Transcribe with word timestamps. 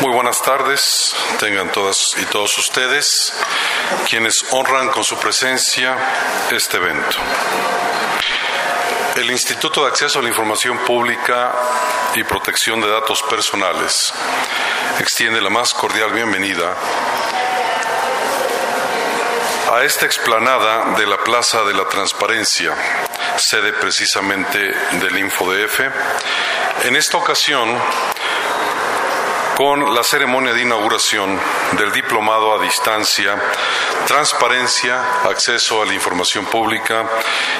Muy 0.00 0.12
buenas 0.12 0.42
tardes, 0.42 1.14
tengan 1.38 1.70
todas 1.70 2.16
y 2.20 2.24
todos 2.26 2.58
ustedes, 2.58 3.32
quienes 4.08 4.44
honran 4.50 4.88
con 4.90 5.04
su 5.04 5.16
presencia 5.18 5.96
este 6.50 6.78
evento. 6.78 7.16
El 9.14 9.30
Instituto 9.30 9.82
de 9.82 9.88
Acceso 9.88 10.18
a 10.18 10.22
la 10.22 10.28
Información 10.28 10.78
Pública 10.78 11.52
y 12.16 12.24
Protección 12.24 12.80
de 12.80 12.88
Datos 12.88 13.22
Personales 13.22 14.12
extiende 14.98 15.40
la 15.40 15.50
más 15.50 15.72
cordial 15.72 16.12
bienvenida 16.12 16.74
a 19.72 19.84
esta 19.84 20.06
explanada 20.06 20.96
de 20.96 21.06
la 21.06 21.18
Plaza 21.18 21.62
de 21.62 21.74
la 21.74 21.88
Transparencia, 21.88 22.74
sede 23.36 23.72
precisamente 23.72 24.58
del 24.58 25.18
InfoDF. 25.18 25.80
En 26.84 26.96
esta 26.96 27.16
ocasión, 27.16 27.76
con 29.56 29.94
la 29.94 30.02
ceremonia 30.02 30.52
de 30.52 30.62
inauguración 30.62 31.38
del 31.72 31.92
diplomado 31.92 32.54
a 32.54 32.62
distancia, 32.62 33.40
transparencia, 34.06 35.22
acceso 35.24 35.80
a 35.80 35.86
la 35.86 35.94
información 35.94 36.44
pública 36.46 37.08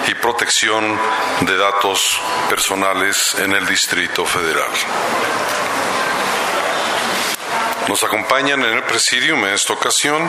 y 0.09 0.15
protección 0.15 0.98
de 1.42 1.56
datos 1.56 2.20
personales 2.48 3.37
en 3.38 3.52
el 3.52 3.65
Distrito 3.66 4.24
Federal. 4.24 4.70
Nos 7.88 8.02
acompañan 8.02 8.65
en 8.65 8.74
el 8.74 8.82
presidium 8.82 9.45
en 9.45 9.54
esta 9.54 9.74
ocasión 9.74 10.29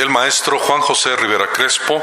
el 0.00 0.08
maestro 0.08 0.58
Juan 0.58 0.80
José 0.80 1.14
Rivera 1.16 1.48
Crespo, 1.48 2.02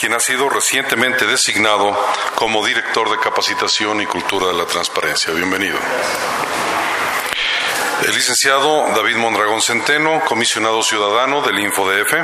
quien 0.00 0.14
ha 0.14 0.20
sido 0.20 0.48
recientemente 0.48 1.26
designado 1.26 1.96
como 2.34 2.64
director 2.64 3.10
de 3.10 3.18
capacitación 3.18 4.00
y 4.00 4.06
cultura 4.06 4.46
de 4.48 4.54
la 4.54 4.64
transparencia. 4.64 5.32
Bienvenido. 5.32 5.78
El 8.02 8.14
licenciado 8.14 8.86
David 8.94 9.16
Mondragón 9.16 9.60
Centeno, 9.60 10.20
comisionado 10.24 10.82
ciudadano 10.82 11.42
del 11.42 11.58
InfoDF. 11.58 12.14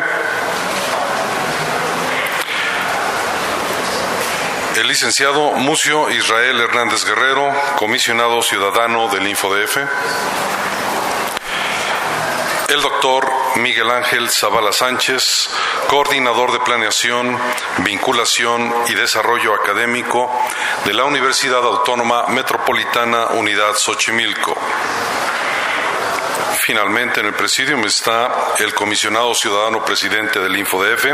El 4.76 4.88
licenciado 4.88 5.52
Mucio 5.52 6.10
Israel 6.10 6.60
Hernández 6.60 7.04
Guerrero, 7.04 7.52
comisionado 7.76 8.42
ciudadano 8.42 9.08
del 9.08 9.26
InfoDF. 9.26 9.76
El 12.68 12.80
doctor 12.80 13.30
Miguel 13.56 13.90
Ángel 13.90 14.30
Zavala 14.30 14.72
Sánchez, 14.72 15.50
coordinador 15.88 16.52
de 16.52 16.60
planeación, 16.60 17.38
vinculación 17.78 18.74
y 18.88 18.94
desarrollo 18.94 19.54
académico 19.54 20.30
de 20.84 20.94
la 20.94 21.04
Universidad 21.04 21.64
Autónoma 21.64 22.26
Metropolitana 22.28 23.26
Unidad 23.28 23.74
Xochimilco. 23.76 24.56
Finalmente, 26.66 27.20
en 27.20 27.26
el 27.26 27.34
presidium 27.34 27.84
está 27.84 28.54
el 28.58 28.74
comisionado 28.74 29.32
ciudadano 29.36 29.84
presidente 29.84 30.40
del 30.40 30.56
InfoDF, 30.56 31.04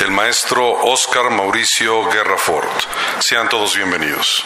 el 0.00 0.10
maestro 0.10 0.68
Oscar 0.68 1.30
Mauricio 1.30 2.10
Guerrafort. 2.10 2.68
Sean 3.20 3.48
todos 3.48 3.76
bienvenidos. 3.76 4.44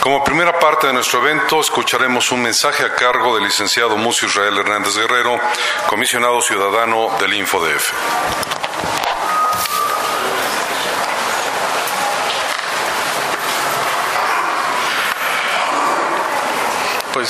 Como 0.00 0.24
primera 0.24 0.58
parte 0.58 0.88
de 0.88 0.94
nuestro 0.94 1.20
evento, 1.20 1.60
escucharemos 1.60 2.32
un 2.32 2.42
mensaje 2.42 2.84
a 2.84 2.92
cargo 2.92 3.36
del 3.36 3.44
licenciado 3.44 3.96
Mucio 3.96 4.26
Israel 4.26 4.58
Hernández 4.58 4.96
Guerrero, 4.96 5.38
comisionado 5.86 6.42
ciudadano 6.42 7.16
del 7.20 7.34
InfoDF. 7.34 8.47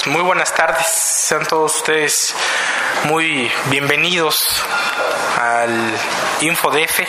Pues 0.04 0.14
muy 0.14 0.22
buenas 0.22 0.54
tardes, 0.54 0.86
sean 0.86 1.44
todos 1.44 1.74
ustedes 1.74 2.32
muy 3.04 3.50
bienvenidos 3.66 4.62
al 5.36 5.92
InfoDF. 6.40 7.00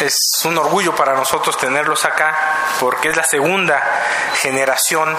Es 0.00 0.16
un 0.44 0.58
orgullo 0.58 0.96
para 0.96 1.14
nosotros 1.14 1.56
tenerlos 1.56 2.04
acá 2.04 2.36
porque 2.80 3.10
es 3.10 3.16
la 3.16 3.22
segunda 3.22 3.80
generación 4.40 5.16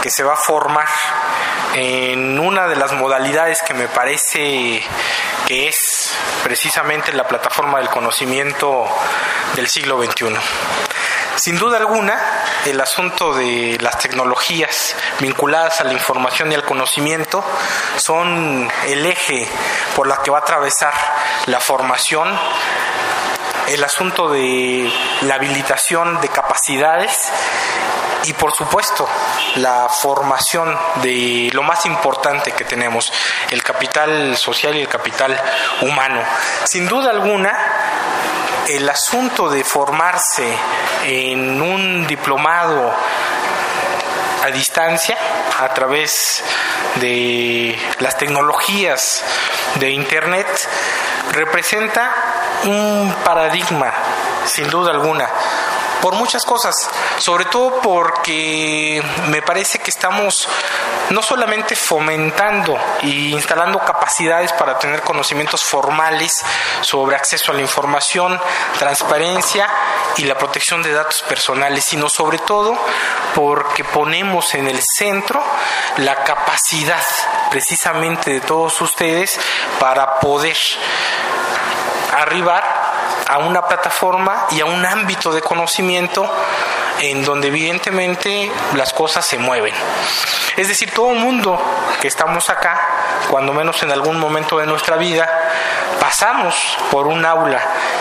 que 0.00 0.10
se 0.10 0.22
va 0.22 0.34
a 0.34 0.36
formar 0.36 0.86
en 1.74 2.38
una 2.38 2.68
de 2.68 2.76
las 2.76 2.92
modalidades 2.92 3.60
que 3.66 3.74
me 3.74 3.88
parece 3.88 4.80
que 5.48 5.66
es 5.66 6.12
precisamente 6.44 7.12
la 7.12 7.26
plataforma 7.26 7.78
del 7.78 7.88
conocimiento 7.88 8.86
del 9.56 9.66
siglo 9.66 10.00
XXI. 10.00 10.36
Sin 11.36 11.58
duda 11.58 11.78
alguna, 11.78 12.20
el 12.66 12.80
asunto 12.80 13.34
de 13.34 13.78
las 13.80 13.98
tecnologías 13.98 14.94
vinculadas 15.20 15.80
a 15.80 15.84
la 15.84 15.92
información 15.92 16.52
y 16.52 16.54
al 16.54 16.64
conocimiento 16.64 17.44
son 17.96 18.70
el 18.86 19.06
eje 19.06 19.48
por 19.96 20.06
la 20.06 20.22
que 20.22 20.30
va 20.30 20.38
a 20.38 20.42
atravesar 20.42 20.92
la 21.46 21.60
formación 21.60 22.38
el 23.68 23.84
asunto 23.84 24.28
de 24.28 24.92
la 25.22 25.36
habilitación 25.36 26.20
de 26.20 26.28
capacidades 26.28 27.30
y 28.24 28.32
por 28.34 28.52
supuesto 28.52 29.08
la 29.56 29.88
formación 29.88 30.76
de 31.02 31.50
lo 31.52 31.62
más 31.62 31.86
importante 31.86 32.52
que 32.52 32.64
tenemos, 32.64 33.12
el 33.50 33.62
capital 33.62 34.36
social 34.36 34.76
y 34.76 34.80
el 34.80 34.88
capital 34.88 35.40
humano. 35.80 36.22
Sin 36.64 36.86
duda 36.86 37.10
alguna, 37.10 37.52
el 38.68 38.88
asunto 38.88 39.48
de 39.48 39.64
formarse 39.64 40.56
en 41.04 41.60
un 41.60 42.06
diplomado 42.06 42.92
a 44.42 44.46
distancia 44.48 45.16
a 45.60 45.72
través 45.72 46.42
de 46.96 47.78
las 48.00 48.16
tecnologías 48.18 49.22
de 49.76 49.90
Internet 49.90 50.48
representa 51.32 52.12
un 52.64 53.14
paradigma, 53.24 53.92
sin 54.46 54.68
duda 54.68 54.90
alguna, 54.90 55.28
por 56.02 56.16
muchas 56.16 56.44
cosas, 56.44 56.74
sobre 57.18 57.44
todo 57.44 57.80
porque 57.80 59.02
me 59.28 59.40
parece 59.40 59.78
que 59.78 59.90
estamos 59.90 60.48
no 61.10 61.22
solamente 61.22 61.76
fomentando 61.76 62.76
e 63.02 63.30
instalando 63.30 63.78
capacidades 63.78 64.52
para 64.52 64.78
tener 64.80 65.02
conocimientos 65.02 65.62
formales 65.62 66.32
sobre 66.80 67.14
acceso 67.14 67.52
a 67.52 67.54
la 67.54 67.60
información, 67.60 68.38
transparencia 68.80 69.70
y 70.16 70.24
la 70.24 70.36
protección 70.36 70.82
de 70.82 70.92
datos 70.92 71.22
personales, 71.28 71.84
sino 71.88 72.08
sobre 72.08 72.38
todo 72.38 72.76
porque 73.36 73.84
ponemos 73.84 74.54
en 74.54 74.66
el 74.66 74.80
centro 74.82 75.40
la 75.98 76.24
capacidad 76.24 77.04
precisamente 77.50 78.32
de 78.32 78.40
todos 78.40 78.80
ustedes 78.80 79.38
para 79.78 80.18
poder 80.18 80.56
arribar 82.12 82.81
a 83.28 83.38
una 83.38 83.62
plataforma 83.62 84.46
y 84.50 84.60
a 84.60 84.66
un 84.66 84.84
ámbito 84.84 85.32
de 85.32 85.40
conocimiento 85.40 86.28
en 87.00 87.24
donde 87.24 87.48
evidentemente 87.48 88.50
las 88.74 88.92
cosas 88.92 89.26
se 89.26 89.38
mueven. 89.38 89.74
Es 90.56 90.68
decir, 90.68 90.92
todo 90.92 91.12
el 91.12 91.18
mundo 91.18 91.60
que 92.00 92.08
estamos 92.08 92.48
acá, 92.50 92.80
cuando 93.30 93.52
menos 93.52 93.82
en 93.82 93.90
algún 93.90 94.18
momento 94.18 94.58
de 94.58 94.66
nuestra 94.66 94.96
vida, 94.96 95.28
pasamos 95.98 96.76
por 96.90 97.06
un 97.06 97.24
aula 97.24 97.60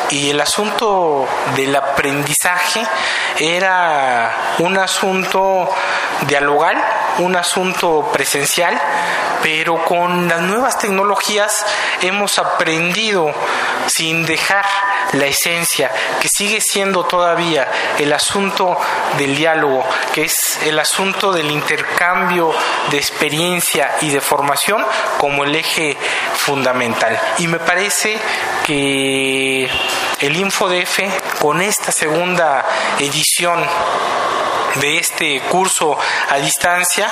y 0.10 0.32
el 0.32 0.42
asunto 0.42 1.28
del 1.56 1.76
aprendizaje 1.76 2.86
era 3.40 4.56
un 4.60 4.78
asunto 4.78 5.70
dialogal, 6.28 6.78
un 7.20 7.36
asunto 7.36 8.10
presencial, 8.12 8.80
pero 9.42 9.84
con 9.86 10.28
las 10.28 10.42
nuevas 10.42 10.78
tecnologías 10.78 11.66
hemos 12.02 12.38
aprendido 12.38 13.34
sin 13.88 14.26
dejar 14.26 14.66
la 15.14 15.26
esencia, 15.26 15.92
que 16.22 16.30
sigue 16.30 16.62
siendo 16.62 17.06
todavía 17.06 17.70
el 17.98 18.14
asunto 18.14 18.80
del 19.18 19.36
diálogo, 19.36 19.84
que 20.14 20.24
es 20.26 20.60
el 20.64 20.80
asunto 20.80 21.32
del 21.32 21.52
intercambio 21.52 22.54
de 22.90 22.98
experiencia 22.98 23.96
y 24.02 24.10
de 24.10 24.22
formación 24.22 24.86
como 25.18 25.44
el 25.44 25.56
eje 25.56 25.98
fundamental. 26.36 27.20
Y 27.40 27.48
me 27.48 27.60
parece 27.60 28.20
que 28.66 29.70
el 30.20 30.36
InfoDF, 30.36 31.00
con 31.40 31.62
esta 31.62 31.92
segunda 31.92 32.66
edición, 33.00 33.60
de 34.76 34.98
este 34.98 35.42
curso 35.42 35.98
a 36.30 36.38
distancia 36.38 37.10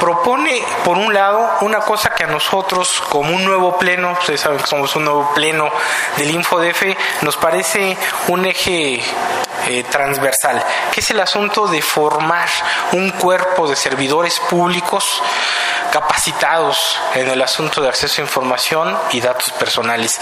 propone, 0.00 0.62
por 0.84 0.98
un 0.98 1.12
lado, 1.12 1.58
una 1.62 1.80
cosa 1.80 2.10
que 2.10 2.24
a 2.24 2.28
nosotros, 2.28 3.02
como 3.08 3.34
un 3.34 3.44
nuevo 3.44 3.78
pleno, 3.78 4.12
ustedes 4.12 4.40
saben 4.40 4.58
que 4.58 4.66
somos 4.66 4.94
un 4.96 5.04
nuevo 5.04 5.32
pleno 5.34 5.70
del 6.16 6.30
InfoDF, 6.30 6.82
nos 7.22 7.36
parece 7.36 7.96
un 8.28 8.44
eje 8.44 9.02
eh, 9.68 9.84
transversal, 9.84 10.64
que 10.92 11.00
es 11.00 11.10
el 11.10 11.20
asunto 11.20 11.68
de 11.68 11.82
formar 11.82 12.48
un 12.92 13.10
cuerpo 13.10 13.68
de 13.68 13.76
servidores 13.76 14.40
públicos 14.40 15.04
capacitados 15.92 16.98
en 17.14 17.28
el 17.28 17.42
asunto 17.42 17.80
de 17.80 17.88
acceso 17.88 18.20
a 18.20 18.24
información 18.24 18.98
y 19.12 19.20
datos 19.20 19.52
personales, 19.52 20.18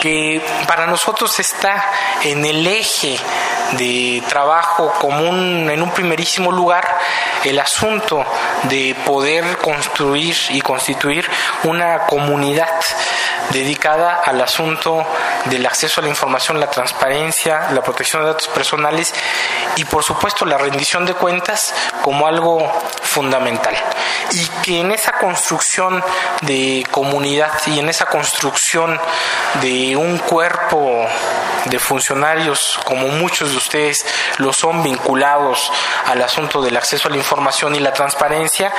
que 0.00 0.42
para 0.66 0.86
nosotros 0.86 1.38
está 1.38 1.92
en 2.22 2.44
el 2.44 2.66
eje 2.66 3.18
de 3.72 4.22
trabajo 4.28 4.92
común 5.00 5.68
en 5.70 5.82
un 5.82 5.90
primerísimo 5.90 6.52
lugar 6.52 6.98
el 7.44 7.58
asunto 7.58 8.24
de 8.64 8.96
poder 9.04 9.58
construir 9.58 10.36
y 10.50 10.60
constituir 10.60 11.28
una 11.64 12.06
comunidad 12.06 12.80
dedicada 13.50 14.20
al 14.24 14.40
asunto 14.40 15.04
del 15.46 15.66
acceso 15.66 16.00
a 16.00 16.04
la 16.04 16.10
información, 16.10 16.60
la 16.60 16.70
transparencia, 16.70 17.70
la 17.72 17.82
protección 17.82 18.22
de 18.22 18.28
datos 18.28 18.48
personales 18.48 19.12
y 19.76 19.84
por 19.84 20.04
supuesto 20.04 20.44
la 20.44 20.58
rendición 20.58 21.04
de 21.04 21.14
cuentas 21.14 21.74
como 22.02 22.26
algo 22.26 22.70
fundamental. 23.02 23.74
Y 24.32 24.46
que 24.62 24.80
en 24.80 24.92
esa 24.92 25.12
construcción 25.12 26.02
de 26.42 26.86
comunidad 26.90 27.52
y 27.66 27.78
en 27.78 27.88
esa 27.88 28.06
construcción 28.06 28.98
de 29.60 29.96
un 29.96 30.18
cuerpo 30.18 31.06
de 31.66 31.78
funcionarios 31.78 32.78
como 32.84 33.08
muchos 33.08 33.50
de 33.50 33.56
ustedes 33.56 34.04
lo 34.38 34.52
son 34.52 34.82
vinculados 34.82 35.70
al 36.06 36.22
asunto 36.22 36.62
del 36.62 36.76
acceso 36.76 37.08
a 37.08 37.10
la 37.10 37.16
información 37.16 37.74
y 37.74 37.80
la 37.80 37.92
transparencia, 37.92 38.72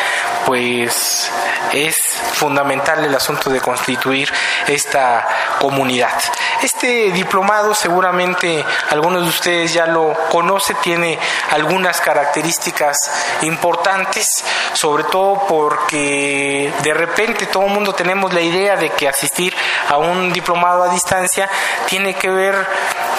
pues 0.46 1.32
es 1.74 1.96
fundamental 2.34 3.04
el 3.04 3.16
asunto 3.16 3.50
de 3.50 3.62
constituir 3.62 4.32
esta 4.68 5.28
comunidad. 5.60 6.14
Este 6.62 7.12
diplomado 7.12 7.74
seguramente 7.74 8.64
algunos 8.90 9.24
de 9.24 9.30
ustedes 9.30 9.74
ya 9.74 9.86
lo 9.86 10.14
conocen, 10.30 10.76
tiene 10.82 11.20
algunas 11.52 12.02
características 12.02 12.98
importantes, 13.42 14.28
sobre 14.74 15.04
todo 15.06 15.46
porque 15.48 16.74
de 16.82 16.94
repente 16.94 17.46
todo 17.48 17.66
el 17.66 17.72
mundo 17.72 17.94
tenemos 17.94 18.34
la 18.34 18.42
idea 18.42 18.76
de 18.76 18.90
que 18.92 19.08
asistir 19.08 19.56
a 19.90 19.98
un 19.98 20.34
diplomado 20.34 20.84
a 20.84 20.90
distancia 20.90 21.50
tiene 21.88 22.16
que 22.16 22.30
ver 22.30 22.68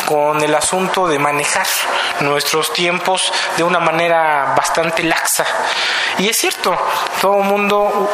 con 0.07 0.43
el 0.43 0.55
asunto 0.55 1.09
de 1.09 1.19
manejar 1.19 1.67
nuestros 2.21 2.73
tiempos 2.73 3.33
de 3.57 3.63
una 3.63 3.79
manera 3.79 4.55
bastante 4.57 5.03
laxa. 5.03 5.47
Y 6.19 6.29
es 6.29 6.37
cierto, 6.37 6.77
todo 7.21 7.39
el 7.39 7.45
mundo 7.45 8.11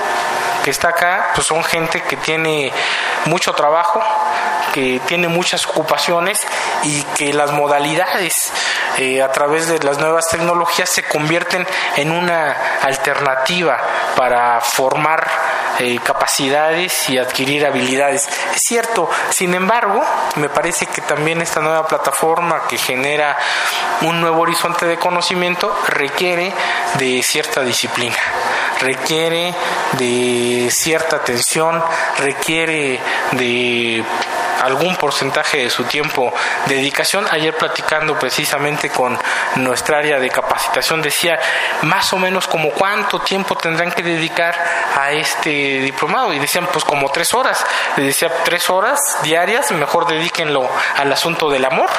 que 0.64 0.70
está 0.70 0.88
acá, 0.88 1.30
pues 1.34 1.46
son 1.46 1.62
gente 1.64 2.02
que 2.02 2.16
tiene 2.16 2.72
mucho 3.26 3.52
trabajo, 3.52 4.02
que 4.72 5.00
tiene 5.06 5.28
muchas 5.28 5.66
ocupaciones 5.66 6.38
y 6.82 7.02
que 7.16 7.32
las 7.32 7.52
modalidades 7.52 8.34
eh, 8.98 9.22
a 9.22 9.32
través 9.32 9.68
de 9.68 9.78
las 9.80 9.98
nuevas 9.98 10.28
tecnologías 10.28 10.88
se 10.90 11.02
convierten 11.02 11.66
en 11.96 12.12
una 12.12 12.56
alternativa 12.82 13.78
para 14.16 14.60
formar 14.60 15.26
eh, 15.78 15.98
capacidades 16.04 17.08
y 17.08 17.18
adquirir 17.18 17.66
habilidades. 17.66 18.28
Es 18.54 18.62
cierto, 18.66 19.08
sin 19.30 19.54
embargo, 19.54 20.02
me 20.36 20.48
parece 20.48 20.86
que 20.86 21.00
también 21.00 21.40
esta 21.40 21.60
nueva 21.60 21.86
plataforma 21.86 22.66
que 22.68 22.76
genera 22.76 23.36
un 24.02 24.20
nuevo 24.20 24.42
horizonte 24.42 24.86
de 24.86 24.98
conocimiento 24.98 25.74
requiere 25.88 26.52
de 26.98 27.22
cierta 27.22 27.62
disciplina 27.62 28.16
requiere 28.80 29.54
de 29.98 30.68
cierta 30.70 31.16
atención, 31.16 31.82
requiere 32.18 32.98
de 33.32 34.02
algún 34.60 34.96
porcentaje 34.96 35.58
de 35.64 35.70
su 35.70 35.84
tiempo 35.84 36.32
de 36.66 36.76
dedicación. 36.76 37.26
Ayer 37.30 37.56
platicando 37.56 38.18
precisamente 38.18 38.90
con 38.90 39.18
nuestra 39.56 39.98
área 39.98 40.18
de 40.18 40.30
capacitación 40.30 41.02
decía 41.02 41.38
más 41.82 42.12
o 42.12 42.18
menos 42.18 42.46
como 42.46 42.70
cuánto 42.70 43.20
tiempo 43.20 43.56
tendrán 43.56 43.92
que 43.92 44.02
dedicar 44.02 44.54
a 44.98 45.12
este 45.12 45.80
diplomado 45.80 46.32
y 46.32 46.38
decían 46.38 46.68
pues 46.72 46.84
como 46.84 47.10
tres 47.10 47.32
horas. 47.34 47.64
Le 47.96 48.04
decía 48.04 48.30
tres 48.44 48.68
horas 48.70 49.00
diarias, 49.22 49.70
mejor 49.72 50.06
dedíquenlo 50.06 50.68
al 50.96 51.12
asunto 51.12 51.50
del 51.50 51.64
amor, 51.64 51.90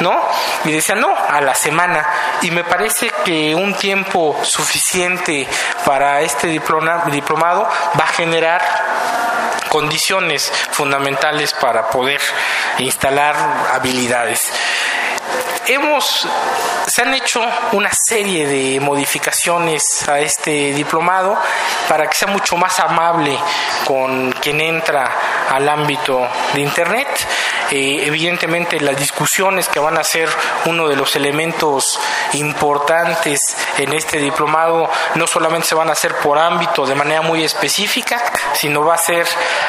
¿no? 0.00 0.20
Y 0.64 0.72
decían 0.72 1.00
no, 1.00 1.14
a 1.28 1.40
la 1.40 1.54
semana. 1.54 2.06
Y 2.42 2.50
me 2.50 2.64
parece 2.64 3.10
que 3.24 3.54
un 3.54 3.74
tiempo 3.74 4.38
suficiente 4.42 5.48
para 5.84 6.20
este 6.20 6.48
diplomado 6.48 7.68
va 7.98 8.04
a 8.04 8.08
generar 8.08 9.29
condiciones 9.70 10.52
fundamentales 10.72 11.54
para 11.54 11.88
poder 11.88 12.20
instalar 12.78 13.36
habilidades. 13.72 14.52
Hemos, 15.66 16.26
se 16.86 17.02
han 17.02 17.14
hecho 17.14 17.40
una 17.72 17.90
serie 17.92 18.46
de 18.46 18.80
modificaciones 18.80 20.08
a 20.08 20.18
este 20.18 20.72
diplomado 20.72 21.38
para 21.88 22.08
que 22.08 22.16
sea 22.16 22.28
mucho 22.28 22.56
más 22.56 22.78
amable 22.80 23.38
con 23.84 24.32
quien 24.32 24.60
entra 24.60 25.46
al 25.48 25.68
ámbito 25.68 26.28
de 26.52 26.60
Internet. 26.60 27.08
Eh, 27.70 28.06
evidentemente 28.06 28.80
las 28.80 28.98
discusiones 28.98 29.68
que 29.68 29.78
van 29.78 29.96
a 29.96 30.04
ser 30.04 30.28
uno 30.66 30.88
de 30.88 30.96
los 30.96 31.14
elementos 31.14 31.98
importantes 32.32 33.40
en 33.78 33.92
este 33.92 34.18
diplomado 34.18 34.90
no 35.14 35.26
solamente 35.26 35.68
se 35.68 35.74
van 35.74 35.88
a 35.88 35.92
hacer 35.92 36.16
por 36.16 36.38
ámbito 36.38 36.84
de 36.84 36.94
manera 36.94 37.22
muy 37.22 37.44
específica, 37.44 38.20
sino 38.54 38.84
va 38.84 38.94
a 38.94 38.98
ser 38.98 39.26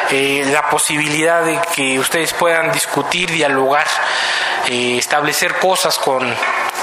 eh, 0.10 0.44
la 0.52 0.70
posibilidad 0.70 1.44
de 1.44 1.60
que 1.76 2.00
ustedes 2.00 2.34
puedan 2.34 2.72
discutir, 2.72 3.30
dialogar, 3.30 3.88
eh, 4.68 4.98
establecer 4.98 5.60
cosas 5.60 5.98
con 5.98 6.36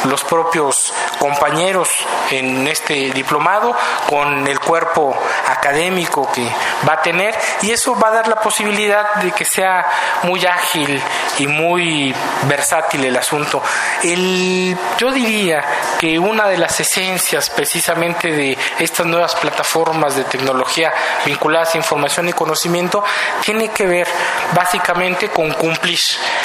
los 0.04 0.22
propios 0.24 0.92
compañeros 1.18 1.88
en 2.30 2.66
este 2.68 3.10
diplomado, 3.10 3.74
con 4.08 4.46
el 4.46 4.60
cuerpo 4.60 5.16
académico 5.48 6.30
que 6.32 6.46
va 6.88 6.94
a 6.94 7.02
tener 7.02 7.36
y 7.62 7.70
eso 7.70 7.98
va 7.98 8.08
a 8.08 8.12
dar 8.12 8.28
la 8.28 8.36
posibilidad 8.36 9.16
de 9.16 9.32
que 9.32 9.44
sea 9.44 9.86
muy 10.22 10.44
ágil 10.46 11.02
y 11.38 11.46
muy 11.46 12.14
versátil 12.44 13.04
el 13.04 13.16
asunto. 13.16 13.62
El, 14.02 14.76
yo 14.98 15.10
diría 15.10 15.64
que 15.98 16.18
una 16.18 16.46
de 16.48 16.58
las 16.58 16.78
esencias 16.80 17.50
precisamente 17.50 18.30
de 18.32 18.56
estas 18.78 19.06
nuevas 19.06 19.34
plataformas 19.34 20.16
de 20.16 20.24
tecnología 20.24 20.92
vinculadas 21.24 21.74
a 21.74 21.78
información 21.78 22.28
y 22.28 22.32
conocimiento 22.32 23.02
tiene 23.42 23.70
que 23.70 23.86
ver 23.86 24.08
básicamente 24.54 25.28
con 25.30 25.52
cumplir 25.52 25.98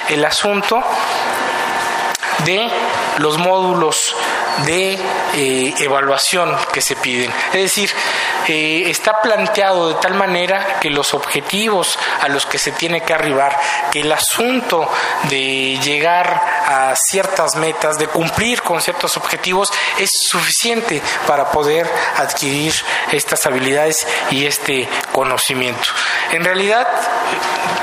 el 0.10 0.26
asunto 0.26 0.84
de 2.46 2.70
los 3.20 3.38
módulos 3.38 4.16
de 4.66 5.00
eh, 5.36 5.74
evaluación 5.80 6.56
que 6.72 6.82
se 6.82 6.96
piden. 6.96 7.32
Es 7.54 7.62
decir, 7.62 7.92
eh, 8.48 8.84
está 8.88 9.22
planteado 9.22 9.90
de 9.90 9.96
tal 9.96 10.14
manera 10.14 10.80
que 10.80 10.90
los 10.90 11.14
objetivos 11.14 11.98
a 12.22 12.28
los 12.28 12.46
que 12.46 12.58
se 12.58 12.72
tiene 12.72 13.02
que 13.02 13.14
arribar, 13.14 13.60
que 13.92 14.02
el 14.02 14.12
asunto 14.12 14.90
de 15.30 15.80
llegar 15.82 16.42
a 16.68 16.94
ciertas 16.96 17.56
metas, 17.56 17.98
de 17.98 18.08
cumplir 18.08 18.62
con 18.62 18.82
ciertos 18.82 19.18
objetivos, 19.18 19.72
es 19.98 20.12
suficiente 20.30 21.02
para 21.28 21.52
poder 21.52 21.90
adquirir 22.18 22.74
estas 23.12 23.46
habilidades 23.46 24.06
y 24.32 24.46
este 24.46 24.88
conocimiento. 25.12 25.90
En 26.32 26.44
realidad, 26.44 26.88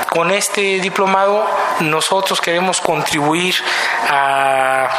con 0.09 0.31
este 0.31 0.79
diplomado 0.79 1.47
nosotros 1.79 2.41
queremos 2.41 2.81
contribuir 2.81 3.55
a 4.09 4.89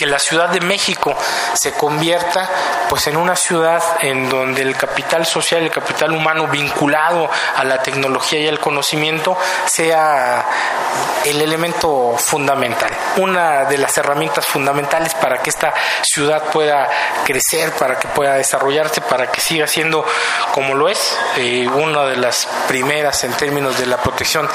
que 0.00 0.06
la 0.06 0.18
Ciudad 0.18 0.48
de 0.48 0.62
México 0.62 1.14
se 1.52 1.74
convierta 1.74 2.48
pues 2.88 3.06
en 3.06 3.18
una 3.18 3.36
ciudad 3.36 3.82
en 4.00 4.30
donde 4.30 4.62
el 4.62 4.74
capital 4.74 5.26
social, 5.26 5.62
el 5.62 5.70
capital 5.70 6.12
humano 6.12 6.46
vinculado 6.46 7.28
a 7.54 7.64
la 7.64 7.82
tecnología 7.82 8.40
y 8.40 8.48
al 8.48 8.58
conocimiento 8.58 9.36
sea 9.66 10.42
el 11.26 11.42
elemento 11.42 12.16
fundamental, 12.16 12.90
una 13.18 13.66
de 13.66 13.76
las 13.76 13.96
herramientas 13.98 14.46
fundamentales 14.46 15.12
para 15.14 15.42
que 15.42 15.50
esta 15.50 15.74
ciudad 16.02 16.44
pueda 16.44 16.88
crecer, 17.26 17.72
para 17.72 17.98
que 17.98 18.08
pueda 18.08 18.36
desarrollarse, 18.36 19.02
para 19.02 19.30
que 19.30 19.42
siga 19.42 19.66
siendo 19.66 20.02
como 20.52 20.74
lo 20.74 20.88
es, 20.88 21.14
eh, 21.36 21.68
una 21.68 22.06
de 22.06 22.16
las 22.16 22.48
primeras 22.66 23.22
en 23.24 23.34
términos 23.34 23.78
de 23.78 23.84
la 23.84 23.98
protección 23.98 24.48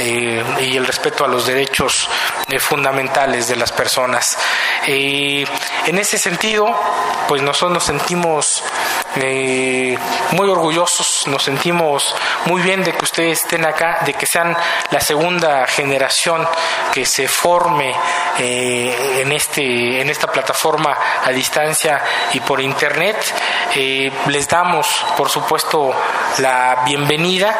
eh, 0.00 0.42
y 0.62 0.76
el 0.76 0.84
respeto 0.84 1.24
a 1.24 1.28
los 1.28 1.46
derechos 1.46 2.08
eh, 2.48 2.58
fundamentales 2.58 3.46
de 3.46 3.54
las 3.54 3.70
personas. 3.70 4.36
En 4.86 5.98
ese 5.98 6.18
sentido, 6.18 6.66
pues 7.28 7.42
nosotros 7.42 7.72
nos 7.72 7.84
sentimos 7.84 8.62
muy 10.32 10.48
orgullosos, 10.48 11.26
nos 11.26 11.42
sentimos 11.42 12.14
muy 12.46 12.62
bien 12.62 12.84
de 12.84 12.92
que 12.92 13.04
ustedes 13.04 13.42
estén 13.42 13.66
acá, 13.66 14.00
de 14.04 14.14
que 14.14 14.26
sean 14.26 14.56
la 14.90 15.00
segunda 15.00 15.66
generación 15.66 16.46
que 16.92 17.04
se 17.04 17.26
forme 17.26 17.92
eh, 18.38 19.20
en, 19.20 19.32
este, 19.32 20.00
en 20.00 20.08
esta 20.10 20.28
plataforma 20.28 20.96
a 21.24 21.30
distancia 21.30 22.02
y 22.32 22.40
por 22.40 22.60
internet. 22.60 23.16
Eh, 23.74 24.12
les 24.28 24.48
damos, 24.48 24.86
por 25.16 25.28
supuesto, 25.28 25.92
la 26.38 26.82
bienvenida 26.84 27.56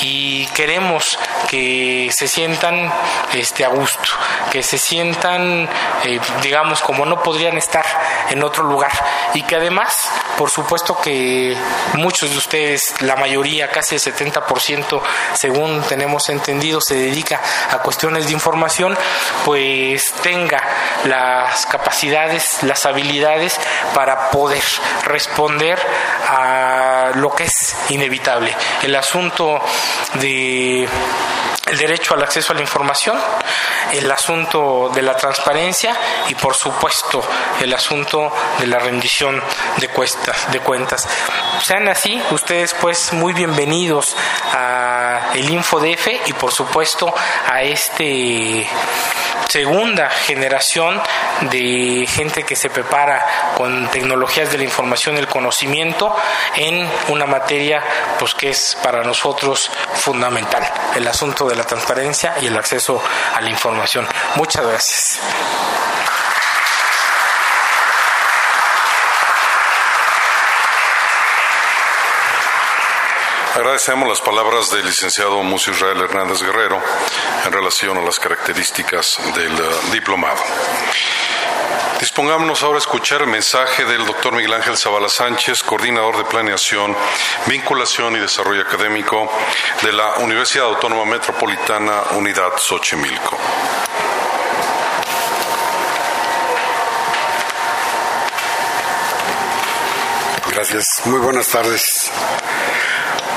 y 0.00 0.46
queremos 0.48 1.18
que 1.48 2.10
se 2.12 2.28
sientan 2.28 2.92
este, 3.34 3.64
a 3.64 3.68
gusto, 3.68 4.08
que 4.50 4.62
se 4.62 4.78
sientan, 4.78 5.68
eh, 6.04 6.20
digamos, 6.42 6.80
como 6.80 7.04
no 7.04 7.22
podrían 7.22 7.56
estar 7.56 7.84
en 8.30 8.42
otro 8.42 8.64
lugar. 8.64 8.92
Y 9.34 9.42
que 9.42 9.56
además, 9.56 9.92
por 10.36 10.50
supuesto 10.50 11.00
que 11.00 11.56
muchos 11.94 12.30
de 12.30 12.38
ustedes, 12.38 12.94
la 13.00 13.16
mayoría, 13.16 13.70
casi 13.70 13.96
el 13.96 14.00
70%, 14.00 15.00
según 15.34 15.82
tenemos 15.82 16.28
entendido, 16.28 16.80
se 16.80 16.94
dedica 16.94 17.40
a 17.70 17.78
cuestiones 17.78 18.26
de 18.26 18.32
información, 18.32 18.96
pues 19.44 20.12
tenga 20.22 20.62
las 21.04 21.66
capacidades, 21.66 22.62
las 22.62 22.86
habilidades 22.86 23.58
para 23.94 24.30
poder 24.30 24.62
responder 25.04 25.78
a 26.28 26.89
lo 27.16 27.34
que 27.34 27.44
es 27.44 27.76
inevitable. 27.88 28.54
El 28.82 28.94
asunto 28.94 29.60
de 30.14 30.88
el 31.70 31.78
derecho 31.78 32.14
al 32.14 32.22
acceso 32.22 32.52
a 32.52 32.56
la 32.56 32.62
información, 32.62 33.16
el 33.92 34.10
asunto 34.10 34.90
de 34.92 35.02
la 35.02 35.16
transparencia 35.16 35.96
y 36.28 36.34
por 36.34 36.54
supuesto 36.56 37.22
el 37.60 37.72
asunto 37.72 38.32
de 38.58 38.66
la 38.66 38.78
rendición 38.78 39.40
de 39.78 39.88
cuentas. 39.88 40.50
De 40.50 40.60
cuentas. 40.60 41.08
Sean 41.62 41.88
así, 41.88 42.20
ustedes 42.32 42.74
pues 42.80 43.12
muy 43.12 43.32
bienvenidos 43.32 44.16
a 44.52 44.89
el 45.34 45.50
InfoDF 45.50 46.08
y 46.26 46.32
por 46.32 46.52
supuesto 46.52 47.12
a 47.48 47.62
este 47.62 48.66
segunda 49.48 50.08
generación 50.10 51.00
de 51.50 52.06
gente 52.08 52.44
que 52.44 52.54
se 52.54 52.70
prepara 52.70 53.52
con 53.56 53.90
tecnologías 53.90 54.52
de 54.52 54.58
la 54.58 54.64
información 54.64 55.16
y 55.16 55.18
el 55.18 55.26
conocimiento 55.26 56.14
en 56.54 56.88
una 57.08 57.26
materia 57.26 57.82
pues 58.18 58.34
que 58.34 58.50
es 58.50 58.76
para 58.82 59.02
nosotros 59.02 59.70
fundamental, 59.94 60.62
el 60.94 61.06
asunto 61.08 61.48
de 61.48 61.56
la 61.56 61.64
transparencia 61.64 62.36
y 62.40 62.46
el 62.46 62.56
acceso 62.56 63.02
a 63.34 63.40
la 63.40 63.50
información. 63.50 64.06
Muchas 64.36 64.64
gracias. 64.64 65.20
Agradecemos 73.60 74.08
las 74.08 74.22
palabras 74.22 74.70
del 74.70 74.86
licenciado 74.86 75.42
Mucio 75.42 75.74
Israel 75.74 76.00
Hernández 76.00 76.40
Guerrero 76.42 76.82
en 77.44 77.52
relación 77.52 77.98
a 77.98 78.00
las 78.00 78.18
características 78.18 79.20
del 79.34 79.52
eh, 79.52 79.68
diplomado. 79.92 80.40
Dispongámonos 82.00 82.62
ahora 82.62 82.76
a 82.76 82.78
escuchar 82.78 83.20
el 83.20 83.26
mensaje 83.26 83.84
del 83.84 84.06
doctor 84.06 84.32
Miguel 84.32 84.54
Ángel 84.54 84.78
Zavala 84.78 85.10
Sánchez, 85.10 85.62
coordinador 85.62 86.16
de 86.16 86.24
planeación, 86.24 86.96
vinculación 87.48 88.16
y 88.16 88.20
desarrollo 88.20 88.62
académico 88.62 89.30
de 89.82 89.92
la 89.92 90.14
Universidad 90.20 90.64
Autónoma 90.64 91.04
Metropolitana 91.04 92.00
Unidad 92.12 92.52
Xochimilco. 92.56 93.36
Gracias. 100.50 100.86
Muy 101.04 101.20
buenas 101.20 101.48
tardes. 101.48 102.10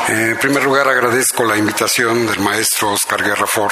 En 0.08 0.38
primer 0.38 0.64
lugar, 0.64 0.88
agradezco 0.90 1.46
la 1.46 1.58
invitación 1.58 2.28
del 2.28 2.40
maestro 2.42 2.92
Oscar 2.92 3.24
Guerra 3.24 3.48
Ford, 3.48 3.72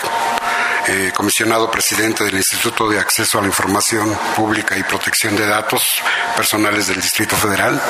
eh, 0.87 1.11
comisionado 1.13 1.69
presidente 1.69 2.23
del 2.23 2.35
Instituto 2.35 2.89
de 2.89 2.99
Acceso 2.99 3.37
a 3.37 3.41
la 3.41 3.47
Información 3.47 4.17
Pública 4.35 4.77
y 4.77 4.83
Protección 4.83 5.35
de 5.35 5.45
Datos 5.45 5.83
Personales 6.35 6.87
del 6.87 7.01
Distrito 7.01 7.35
Federal. 7.35 7.81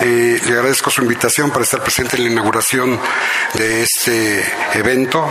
Eh, 0.00 0.40
le 0.42 0.52
agradezco 0.52 0.90
su 0.90 1.02
invitación 1.02 1.50
para 1.50 1.64
estar 1.64 1.82
presente 1.82 2.16
en 2.16 2.24
la 2.24 2.30
inauguración 2.30 2.98
de 3.52 3.82
este 3.82 4.42
evento 4.72 5.28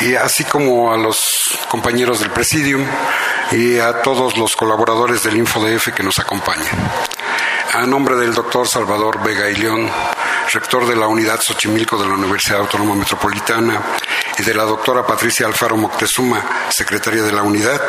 y 0.00 0.14
así 0.14 0.44
como 0.44 0.94
a 0.94 0.96
los 0.96 1.58
compañeros 1.68 2.20
del 2.20 2.30
Presidium 2.30 2.86
y 3.50 3.78
a 3.78 4.00
todos 4.00 4.38
los 4.38 4.56
colaboradores 4.56 5.22
del 5.24 5.36
InfoDF 5.36 5.92
que 5.94 6.02
nos 6.02 6.18
acompañan. 6.18 7.21
A 7.74 7.86
nombre 7.86 8.16
del 8.16 8.34
doctor 8.34 8.68
Salvador 8.68 9.22
Vega 9.22 9.48
y 9.48 9.54
León, 9.56 9.88
rector 10.52 10.86
de 10.86 10.94
la 10.94 11.06
Unidad 11.06 11.40
Xochimilco 11.40 11.96
de 11.96 12.06
la 12.06 12.14
Universidad 12.14 12.60
Autónoma 12.60 12.94
Metropolitana, 12.94 13.80
y 14.38 14.42
de 14.42 14.54
la 14.54 14.64
doctora 14.64 15.06
Patricia 15.06 15.46
Alfaro 15.46 15.76
Moctezuma, 15.76 16.44
secretaria 16.68 17.22
de 17.22 17.32
la 17.32 17.42
Unidad, 17.42 17.80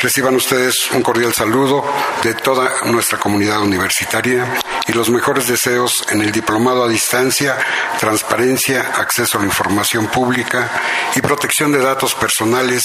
reciban 0.00 0.36
ustedes 0.36 0.90
un 0.92 1.02
cordial 1.02 1.32
saludo 1.32 1.84
de 2.22 2.34
toda 2.34 2.70
nuestra 2.86 3.18
comunidad 3.18 3.60
universitaria 3.62 4.60
y 4.86 4.92
los 4.92 5.10
mejores 5.10 5.46
deseos 5.46 6.04
en 6.10 6.20
el 6.20 6.32
diplomado 6.32 6.84
a 6.84 6.88
distancia, 6.88 7.56
transparencia, 7.98 8.92
acceso 8.96 9.38
a 9.38 9.40
la 9.40 9.46
información 9.46 10.08
pública 10.08 10.70
y 11.14 11.20
protección 11.20 11.72
de 11.72 11.78
datos 11.78 12.14
personales 12.14 12.82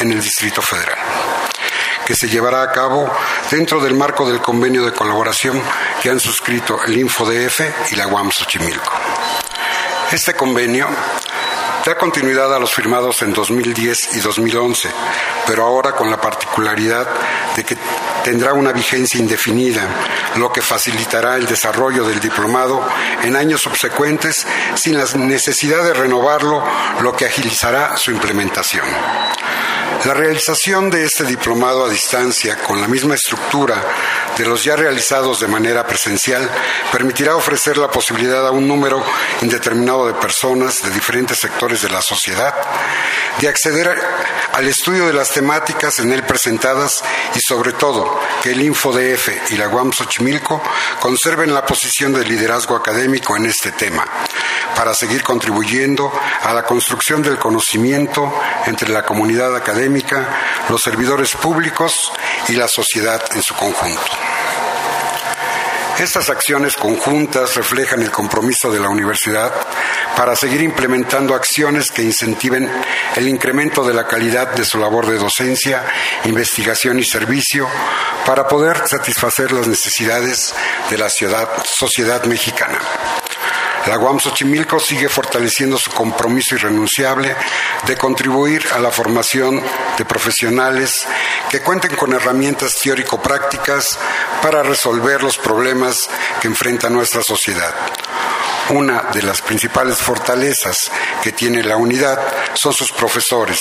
en 0.00 0.12
el 0.12 0.20
Distrito 0.20 0.60
Federal 0.62 1.35
que 2.06 2.14
se 2.14 2.28
llevará 2.28 2.62
a 2.62 2.70
cabo 2.70 3.10
dentro 3.50 3.80
del 3.80 3.94
marco 3.94 4.28
del 4.28 4.40
convenio 4.40 4.84
de 4.84 4.92
colaboración 4.92 5.60
que 6.00 6.08
han 6.08 6.20
suscrito 6.20 6.78
el 6.86 6.96
InfoDF 6.96 7.92
y 7.92 7.96
la 7.96 8.06
UAM 8.06 8.30
Xochimilco. 8.30 8.92
Este 10.12 10.34
convenio 10.34 10.88
da 11.84 11.96
continuidad 11.96 12.54
a 12.54 12.58
los 12.58 12.72
firmados 12.72 13.22
en 13.22 13.32
2010 13.32 14.16
y 14.16 14.20
2011, 14.20 14.88
pero 15.46 15.64
ahora 15.64 15.92
con 15.92 16.10
la 16.10 16.20
particularidad 16.20 17.06
de 17.54 17.64
que 17.64 17.76
tendrá 18.24 18.52
una 18.52 18.72
vigencia 18.72 19.20
indefinida, 19.20 19.82
lo 20.36 20.52
que 20.52 20.62
facilitará 20.62 21.36
el 21.36 21.46
desarrollo 21.46 22.04
del 22.06 22.20
diplomado 22.20 22.84
en 23.22 23.36
años 23.36 23.60
subsecuentes 23.60 24.46
sin 24.74 24.96
la 24.98 25.04
necesidad 25.14 25.84
de 25.84 25.94
renovarlo, 25.94 26.62
lo 27.02 27.16
que 27.16 27.26
agilizará 27.26 27.96
su 27.96 28.10
implementación. 28.10 28.84
La 30.04 30.14
realización 30.14 30.88
de 30.88 31.04
este 31.04 31.24
diplomado 31.24 31.84
a 31.84 31.88
distancia 31.88 32.56
con 32.58 32.80
la 32.80 32.86
misma 32.86 33.16
estructura 33.16 33.82
de 34.36 34.44
los 34.44 34.62
ya 34.62 34.76
realizados 34.76 35.40
de 35.40 35.48
manera 35.48 35.86
presencial 35.86 36.48
permitirá 36.92 37.34
ofrecer 37.34 37.76
la 37.76 37.90
posibilidad 37.90 38.46
a 38.46 38.52
un 38.52 38.68
número 38.68 39.02
indeterminado 39.42 40.06
de 40.06 40.14
personas 40.14 40.76
de 40.82 40.90
diferentes 40.90 41.38
sectores 41.38 41.82
de 41.82 41.88
la 41.88 42.02
sociedad 42.02 42.54
de 43.40 43.48
acceder 43.48 43.90
al 44.52 44.66
estudio 44.66 45.06
de 45.06 45.12
las 45.12 45.30
temáticas 45.30 45.98
en 45.98 46.12
él 46.12 46.22
presentadas 46.22 47.02
y 47.34 47.40
sobre 47.40 47.72
todo 47.72 48.20
que 48.42 48.52
el 48.52 48.62
InfoDF 48.62 49.50
y 49.50 49.56
la 49.56 49.68
UAM 49.68 49.92
Xochimilco 49.92 50.62
conserven 51.00 51.52
la 51.52 51.66
posición 51.66 52.12
de 52.12 52.24
liderazgo 52.24 52.76
académico 52.76 53.36
en 53.36 53.46
este 53.46 53.72
tema 53.72 54.06
para 54.74 54.94
seguir 54.94 55.22
contribuyendo 55.22 56.12
a 56.42 56.52
la 56.52 56.64
construcción 56.64 57.22
del 57.22 57.38
conocimiento 57.38 58.32
entre 58.66 58.90
la 58.90 59.04
comunidad 59.04 59.54
académica, 59.54 60.28
los 60.68 60.82
servidores 60.82 61.34
públicos 61.34 62.12
y 62.48 62.52
la 62.52 62.68
sociedad 62.68 63.22
en 63.34 63.42
su 63.42 63.54
conjunto. 63.54 64.02
Estas 65.98 66.28
acciones 66.28 66.76
conjuntas 66.76 67.54
reflejan 67.54 68.02
el 68.02 68.10
compromiso 68.10 68.70
de 68.70 68.78
la 68.78 68.90
universidad 68.90 69.50
para 70.14 70.36
seguir 70.36 70.60
implementando 70.60 71.34
acciones 71.34 71.90
que 71.90 72.02
incentiven 72.02 72.70
el 73.16 73.28
incremento 73.28 73.82
de 73.82 73.94
la 73.94 74.06
calidad 74.06 74.52
de 74.52 74.66
su 74.66 74.78
labor 74.78 75.06
de 75.06 75.16
docencia, 75.16 75.86
investigación 76.24 76.98
y 76.98 77.04
servicio 77.04 77.66
para 78.26 78.46
poder 78.46 78.86
satisfacer 78.86 79.52
las 79.52 79.68
necesidades 79.68 80.54
de 80.90 80.98
la 80.98 81.08
sociedad 81.08 82.24
mexicana. 82.24 82.78
La 83.86 83.98
UAM 83.98 84.18
Xochimilco 84.18 84.80
sigue 84.80 85.08
fortaleciendo 85.08 85.78
su 85.78 85.92
compromiso 85.92 86.56
irrenunciable 86.56 87.36
de 87.86 87.96
contribuir 87.96 88.66
a 88.74 88.80
la 88.80 88.90
formación 88.90 89.62
de 89.96 90.04
profesionales 90.04 91.06
que 91.48 91.60
cuenten 91.60 91.94
con 91.94 92.12
herramientas 92.12 92.74
teórico-prácticas 92.82 93.96
para 94.42 94.64
resolver 94.64 95.22
los 95.22 95.38
problemas 95.38 96.08
que 96.40 96.48
enfrenta 96.48 96.90
nuestra 96.90 97.22
sociedad. 97.22 97.72
Una 98.70 99.02
de 99.14 99.22
las 99.22 99.40
principales 99.40 99.98
fortalezas 99.98 100.90
que 101.22 101.30
tiene 101.30 101.62
la 101.62 101.76
unidad 101.76 102.20
son 102.54 102.72
sus 102.72 102.90
profesores, 102.90 103.60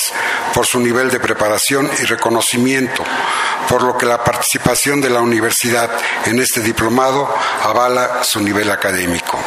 por 0.52 0.66
su 0.66 0.80
nivel 0.80 1.12
de 1.12 1.20
preparación 1.20 1.88
y 2.02 2.06
reconocimiento, 2.06 3.04
por 3.70 3.84
lo 3.84 3.96
que 3.96 4.08
la 4.08 4.24
participación 4.24 5.02
de 5.02 5.12
la 5.12 5.22
universidad 5.22 5.92
en 6.26 6.40
este 6.40 6.62
diplomado 6.62 7.32
avala 7.62 8.24
su 8.24 8.40
nivel 8.40 8.72
académico. 8.72 9.40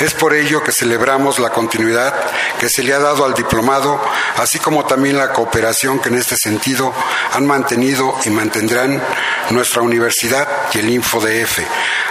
Es 0.00 0.14
por 0.14 0.32
ello 0.32 0.62
que 0.62 0.72
celebramos 0.72 1.38
la 1.38 1.50
continuidad 1.50 2.14
que 2.58 2.70
se 2.70 2.82
le 2.82 2.94
ha 2.94 2.98
dado 2.98 3.26
al 3.26 3.34
diplomado, 3.34 4.00
así 4.36 4.58
como 4.58 4.86
también 4.86 5.18
la 5.18 5.30
cooperación 5.30 6.00
que 6.00 6.08
en 6.08 6.16
este 6.16 6.36
sentido 6.36 6.94
han 7.32 7.46
mantenido 7.46 8.14
y 8.24 8.30
mantendrán 8.30 9.02
nuestra 9.50 9.82
universidad 9.82 10.48
y 10.72 10.78
el 10.78 10.88
InfoDF, 10.88 11.60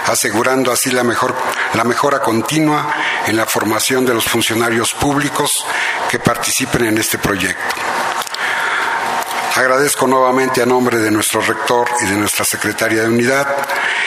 asegurando 0.06 0.70
así 0.70 0.92
la, 0.92 1.02
mejor, 1.02 1.34
la 1.74 1.82
mejora 1.82 2.20
continua 2.20 2.94
en 3.26 3.36
la 3.36 3.46
formación 3.46 4.06
de 4.06 4.14
los 4.14 4.24
funcionarios 4.24 4.92
públicos 4.92 5.50
que 6.08 6.20
participen 6.20 6.86
en 6.86 6.98
este 6.98 7.18
proyecto. 7.18 7.74
Agradezco 9.54 10.06
nuevamente 10.06 10.62
a 10.62 10.66
nombre 10.66 10.98
de 10.98 11.10
nuestro 11.10 11.40
rector 11.40 11.88
y 12.02 12.06
de 12.06 12.16
nuestra 12.16 12.44
secretaria 12.44 13.02
de 13.02 13.08
unidad 13.08 13.46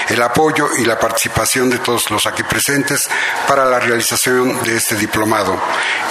el 0.10 0.22
apoyo 0.22 0.70
y 0.78 0.86
la 0.86 1.00
participación 1.00 1.70
de 1.70 1.80
todos 1.80 2.10
los 2.12 2.26
aquí 2.26 2.44
presentes 2.44 3.02
para 3.48 3.66
la 3.66 3.80
realización 3.80 4.62
de 4.64 4.78
este 4.78 4.96
diplomado 4.96 5.58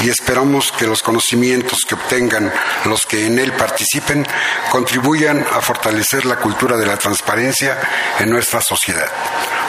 y 0.01 0.09
esperamos 0.09 0.73
que 0.73 0.87
los 0.87 1.03
conocimientos 1.03 1.81
que 1.87 1.95
obtengan 1.95 2.53
los 2.85 3.07
que 3.07 3.27
en 3.27 3.39
él 3.39 3.53
participen 3.53 4.27
contribuyan 4.71 5.47
a 5.51 5.61
fortalecer 5.61 6.25
la 6.27 6.37
cultura 6.37 6.77
de 6.77 6.87
la 6.87 6.97
transparencia 6.97 7.79
en 8.19 8.31
nuestra 8.31 8.61
sociedad. 8.61 9.11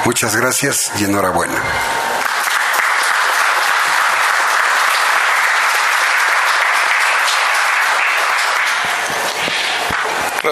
Muchas 0.05 0.35
gracias 0.35 0.91
y 0.99 1.05
enhorabuena. 1.05 2.02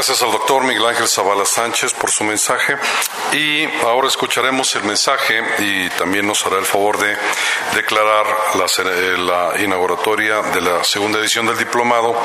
Gracias 0.01 0.23
al 0.23 0.31
doctor 0.31 0.63
Miguel 0.63 0.83
Ángel 0.87 1.07
Zavala 1.07 1.45
Sánchez 1.45 1.93
por 1.93 2.09
su 2.09 2.23
mensaje 2.23 2.75
y 3.33 3.65
ahora 3.83 4.07
escucharemos 4.07 4.73
el 4.73 4.81
mensaje 4.81 5.43
y 5.59 5.89
también 5.91 6.25
nos 6.25 6.43
hará 6.43 6.57
el 6.57 6.65
favor 6.65 6.97
de 6.97 7.15
declarar 7.75 8.25
la, 8.55 9.51
eh, 9.55 9.63
inauguratoria 9.63 10.41
de 10.41 10.59
la 10.59 10.83
segunda 10.83 11.19
edición 11.19 11.45
del 11.45 11.55
diplomado 11.55 12.19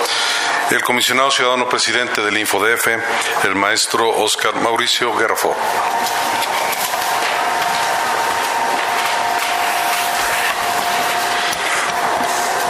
el 0.70 0.82
comisionado 0.82 1.30
ciudadano 1.30 1.68
presidente 1.68 2.22
del 2.22 2.38
InfoDF, 2.38 2.86
el 3.44 3.54
maestro 3.54 4.08
Oscar 4.08 4.54
Mauricio 4.54 5.14
Guerrafo. 5.14 5.54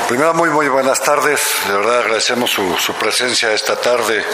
Primero, 0.08 0.34
muy, 0.34 0.50
muy 0.50 0.68
buenas 0.68 1.02
tardes. 1.02 1.40
De 1.66 1.72
verdad 1.72 1.98
agradecemos 1.98 2.48
su, 2.48 2.76
su, 2.76 2.94
presencia 2.94 3.52
esta 3.52 3.74
tarde 3.74 4.24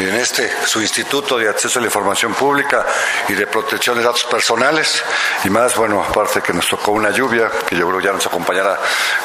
en 0.00 0.16
este, 0.16 0.50
su 0.66 0.80
Instituto 0.80 1.38
de 1.38 1.48
Acceso 1.48 1.78
a 1.78 1.82
la 1.82 1.86
Información 1.86 2.34
Pública 2.34 2.84
y 3.28 3.34
de 3.34 3.46
Protección 3.46 3.96
de 3.96 4.02
Datos 4.02 4.24
Personales. 4.24 5.04
Y 5.44 5.50
más, 5.50 5.76
bueno, 5.76 6.02
aparte 6.02 6.42
que 6.42 6.52
nos 6.52 6.66
tocó 6.66 6.90
una 6.90 7.10
lluvia, 7.10 7.48
que 7.68 7.76
yo 7.76 7.86
creo 7.86 8.00
ya 8.00 8.12
nos 8.12 8.26
acompañará 8.26 8.76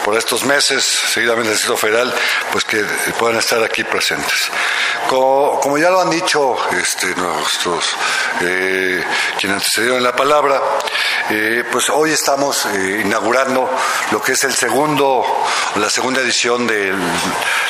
por 0.03 0.15
estos 0.15 0.45
meses, 0.45 0.85
seguidamente 0.85 1.49
el 1.49 1.55
Distrito 1.55 1.77
Federal, 1.77 2.13
pues 2.51 2.65
que 2.65 2.83
puedan 3.17 3.39
estar 3.39 3.63
aquí 3.63 3.83
presentes. 3.83 4.51
Como, 5.07 5.59
como 5.59 5.79
ya 5.79 5.89
lo 5.89 6.01
han 6.01 6.11
dicho 6.11 6.55
este, 6.79 7.15
nuestros, 7.15 7.83
eh, 8.41 9.03
quienes 9.39 9.57
antecedieron 9.57 10.03
la 10.03 10.15
palabra, 10.15 10.61
eh, 11.31 11.63
pues 11.71 11.89
hoy 11.89 12.11
estamos 12.11 12.67
eh, 12.67 13.01
inaugurando 13.03 13.67
lo 14.11 14.21
que 14.21 14.33
es 14.33 14.43
el 14.43 14.53
segundo, 14.53 15.25
la 15.77 15.89
segunda 15.95 16.19
edición 16.19 16.67
del 16.67 16.97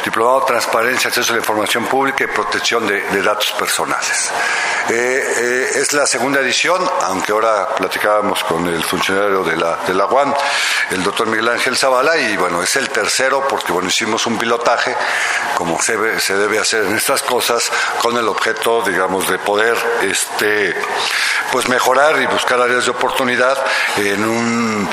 Diplomado 0.04 0.40
de 0.40 0.46
Transparencia, 0.48 1.10
Acceso 1.10 1.32
a 1.32 1.36
la 1.36 1.42
Información 1.42 1.86
Pública 1.86 2.24
y 2.24 2.28
Protección 2.28 2.88
de, 2.88 3.22
Datos 3.22 3.52
Personales. 3.52 4.32
Eh, 4.90 5.70
es 5.76 5.94
la 5.94 6.08
segunda 6.08 6.40
edición, 6.40 6.82
aunque 7.04 7.34
ahora 7.34 7.68
platicábamos 7.76 8.44
con 8.46 8.68
el 8.68 8.84
funcionario 8.84 9.44
de 9.44 9.56
la, 9.56 9.76
de 9.86 9.94
la 9.94 10.08
UAN, 10.08 10.34
el 10.90 11.04
doctor 11.04 11.28
Miguel 11.28 11.50
Ángel 11.50 11.78
Zavala, 11.78 12.18
y 12.18 12.36
bueno, 12.36 12.64
es 12.64 12.76
el 12.78 12.90
tercero 12.90 13.48
porque 13.48 13.72
bueno, 13.72 13.90
hicimos 13.90 14.26
un 14.26 14.40
pilotaje, 14.40 14.96
como 15.56 15.80
se, 15.80 16.20
se 16.20 16.36
debe 16.36 16.58
hacer 16.58 16.84
en 16.86 16.96
estas 16.96 17.22
cosas, 17.22 17.72
con 18.02 18.18
el 18.18 18.28
objeto, 18.28 18.82
digamos, 18.82 19.30
de 19.30 19.38
poder 19.38 19.78
este, 20.02 20.76
pues 21.52 21.70
mejorar 21.70 22.20
y 22.20 22.26
buscar 22.26 22.60
áreas 22.60 22.86
de 22.86 22.92
oportunidad 22.92 23.64
en 23.98 24.26
un 24.26 24.90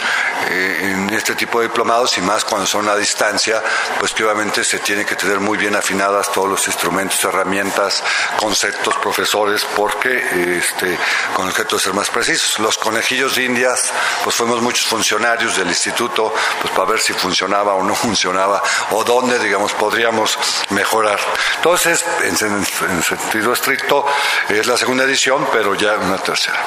en 0.49 1.11
este 1.11 1.35
tipo 1.35 1.61
de 1.61 1.69
diplomados 1.69 2.17
y 2.19 2.21
más 2.21 2.45
cuando 2.45 2.67
son 2.67 2.89
a 2.89 2.97
distancia, 2.97 3.63
pues 3.99 4.13
que 4.13 4.25
obviamente 4.25 4.65
se 4.65 4.79
tiene 4.79 5.05
que 5.05 5.17
tener 5.17 5.41
muy 5.41 5.59
bien 5.59 5.75
afinadas 5.77 6.31
todos 6.31 6.49
los 6.49 6.67
instrumentos, 6.67 7.23
herramientas, 7.25 8.03
conceptos, 8.37 8.97
profesores, 8.97 9.65
porque 9.77 10.59
este, 10.59 10.99
con 11.35 11.49
objeto 11.49 11.77
de 11.77 11.83
ser 11.83 11.95
más 11.95 12.11
precisos. 12.11 12.59
Los 12.59 12.79
conejillos 12.79 13.37
de 13.37 13.45
indias, 13.45 13.93
pues 14.25 14.37
fuimos 14.37 14.61
muchos 14.61 14.87
funcionarios 14.87 15.57
del 15.57 15.69
instituto, 15.69 16.33
pues 16.61 16.73
para 16.75 16.91
ver 16.91 17.01
si 17.01 17.13
funcionaba 17.13 17.75
o 17.75 17.83
no 17.83 17.95
funcionaba, 18.03 18.63
o 18.91 19.05
dónde, 19.05 19.39
digamos, 19.39 19.73
podríamos 19.75 20.39
mejorar. 20.71 21.19
Entonces, 21.57 22.05
en, 22.23 22.37
en 22.41 23.03
sentido 23.03 23.53
estricto, 23.53 24.05
es 24.49 24.67
la 24.67 24.77
segunda 24.77 25.05
edición, 25.05 25.49
pero 25.53 25.75
ya 25.75 25.95
una 25.95 26.19
tercera. 26.19 26.61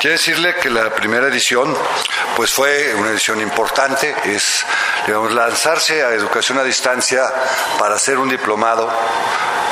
Quiero 0.00 0.16
decirle 0.16 0.56
que 0.56 0.70
la 0.70 0.94
primera 0.94 1.28
edición, 1.28 1.76
pues 2.36 2.52
fue 2.52 2.94
una 2.94 3.10
edición 3.18 3.40
importante, 3.40 4.14
es, 4.26 4.64
digamos, 5.04 5.32
lanzarse 5.32 6.04
a 6.04 6.10
educación 6.10 6.58
a 6.58 6.62
distancia 6.62 7.24
para 7.76 7.96
hacer 7.96 8.16
un 8.16 8.28
diplomado, 8.28 8.88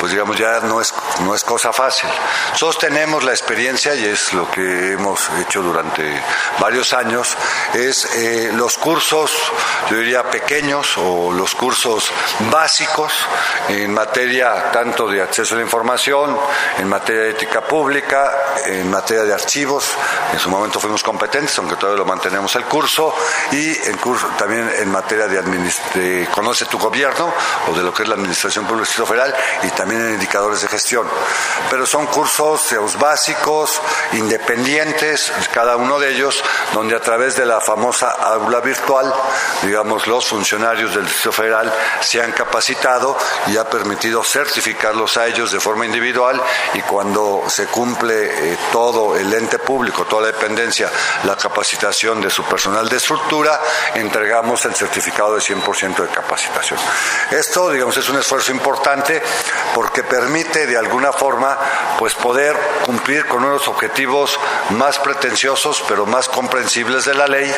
pues 0.01 0.11
digamos, 0.11 0.37
ya 0.37 0.59
no 0.59 0.81
es, 0.81 0.93
no 1.21 1.33
es 1.33 1.45
cosa 1.45 1.71
fácil. 1.71 2.09
Nosotros 2.51 2.77
tenemos 2.77 3.23
la 3.23 3.31
experiencia, 3.31 3.95
y 3.95 4.03
es 4.03 4.33
lo 4.33 4.51
que 4.51 4.91
hemos 4.91 5.29
hecho 5.39 5.61
durante 5.61 6.21
varios 6.59 6.91
años, 6.91 7.37
es 7.73 8.05
eh, 8.17 8.51
los 8.53 8.77
cursos, 8.77 9.31
yo 9.89 9.97
diría 9.97 10.29
pequeños, 10.29 10.97
o 10.97 11.31
los 11.31 11.55
cursos 11.55 12.11
básicos 12.51 13.13
en 13.69 13.93
materia 13.93 14.71
tanto 14.73 15.07
de 15.07 15.21
acceso 15.21 15.55
a 15.55 15.57
la 15.57 15.63
información, 15.63 16.37
en 16.77 16.87
materia 16.89 17.21
de 17.23 17.29
ética 17.29 17.61
pública, 17.61 18.55
en 18.65 18.91
materia 18.91 19.23
de 19.23 19.33
archivos, 19.33 19.85
en 20.33 20.39
su 20.39 20.49
momento 20.49 20.81
fuimos 20.81 21.01
competentes, 21.01 21.57
aunque 21.59 21.77
todavía 21.77 21.99
lo 21.99 22.05
mantenemos 22.05 22.53
el 22.57 22.65
curso, 22.65 23.15
y 23.51 23.77
en 23.89 23.97
curso, 23.97 24.27
también 24.37 24.69
en 24.77 24.91
materia 24.91 25.27
de, 25.27 25.41
de 25.95 26.27
conoce 26.33 26.65
tu 26.65 26.77
gobierno, 26.77 27.33
o 27.69 27.73
de 27.75 27.83
lo 27.83 27.93
que 27.93 28.03
es 28.03 28.09
la 28.09 28.15
administración 28.15 28.65
pública 28.65 29.05
Federal, 29.05 29.33
y 29.63 29.69
también 29.71 30.01
en 30.01 30.13
indicadores 30.13 30.61
de 30.61 30.67
gestión. 30.67 31.07
Pero 31.69 31.85
son 31.85 32.05
cursos 32.07 32.69
digamos, 32.69 32.97
básicos, 32.99 33.81
independientes, 34.13 35.31
cada 35.53 35.75
uno 35.75 35.99
de 35.99 36.11
ellos, 36.11 36.43
donde 36.73 36.95
a 36.95 36.99
través 36.99 37.35
de 37.35 37.45
la 37.45 37.61
famosa 37.61 38.11
aula 38.11 38.59
virtual, 38.59 39.13
digamos, 39.63 40.07
los 40.07 40.27
funcionarios 40.27 40.95
del 40.95 41.05
Distrito 41.05 41.31
Federal 41.31 41.73
se 42.01 42.21
han 42.21 42.31
capacitado 42.31 43.17
y 43.47 43.57
ha 43.57 43.69
permitido 43.69 44.23
certificarlos 44.23 45.17
a 45.17 45.27
ellos 45.27 45.51
de 45.51 45.59
forma 45.59 45.85
individual 45.85 46.41
y 46.73 46.81
cuando 46.81 47.43
se 47.47 47.65
cumple 47.67 48.53
eh, 48.53 48.57
todo 48.71 49.15
el 49.15 49.33
ente 49.33 49.59
público, 49.59 50.05
toda 50.05 50.23
la 50.23 50.27
dependencia, 50.27 50.89
la 51.23 51.35
capacitación 51.35 52.21
de 52.21 52.29
su 52.29 52.43
personal 52.43 52.87
de 52.89 52.97
estructura, 52.97 53.26
entregamos 53.95 54.63
el 54.65 54.75
certificado 54.75 55.35
de 55.35 55.41
100% 55.41 55.95
de 55.97 56.07
capacitación. 56.07 56.79
Esto, 57.31 57.69
digamos, 57.69 57.97
es 57.97 58.09
un 58.09 58.17
esfuerzo 58.17 58.51
importante 58.51 59.21
porque 59.73 60.03
permite 60.03 60.67
de 60.67 60.77
alguna 60.77 61.11
forma 61.11 61.57
pues 61.99 62.15
poder 62.15 62.55
cumplir 62.85 63.25
con 63.27 63.43
unos 63.43 63.67
objetivos 63.67 64.39
más 64.71 64.99
pretenciosos 64.99 65.83
pero 65.87 66.05
más 66.05 66.29
comprensibles 66.29 67.05
de 67.05 67.13
la 67.13 67.27
ley, 67.27 67.53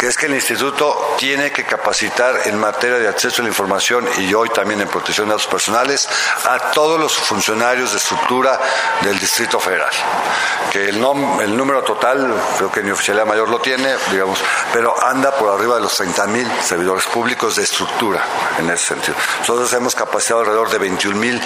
que 0.00 0.06
es 0.06 0.16
que 0.16 0.26
el 0.26 0.34
instituto 0.34 1.14
tiene 1.18 1.52
que 1.52 1.64
capacitar 1.64 2.46
en 2.46 2.58
materia 2.58 2.98
de 2.98 3.08
acceso 3.08 3.42
a 3.42 3.44
la 3.44 3.48
información 3.48 4.08
y 4.18 4.32
hoy 4.34 4.48
también 4.50 4.80
en 4.80 4.88
protección 4.88 5.28
de 5.28 5.34
datos 5.34 5.46
personales 5.46 6.08
a 6.48 6.70
todos 6.72 6.98
los 6.98 7.16
funcionarios 7.16 7.92
de 7.92 7.98
estructura 7.98 8.60
del 9.02 9.18
Distrito 9.18 9.60
Federal. 9.60 9.90
Que 10.70 10.88
el, 10.88 10.96
el 11.40 11.56
número 11.56 11.82
total, 11.82 12.34
creo 12.56 12.70
que 12.70 12.82
mi 12.82 12.90
oficialidad 12.90 13.26
mayor 13.26 13.48
lo 13.48 13.60
tiene, 13.60 13.94
digamos, 14.10 14.38
pero 14.72 14.94
anda 15.12 15.30
por 15.30 15.50
arriba 15.50 15.74
de 15.74 15.82
los 15.82 16.00
30.000 16.00 16.62
servidores 16.62 17.04
públicos 17.04 17.56
de 17.56 17.62
estructura 17.62 18.24
en 18.58 18.70
ese 18.70 18.86
sentido. 18.86 19.14
Nosotros 19.40 19.70
hemos 19.74 19.94
capacitado 19.94 20.40
alrededor 20.40 20.70
de 20.70 20.80
21.000 20.80 21.42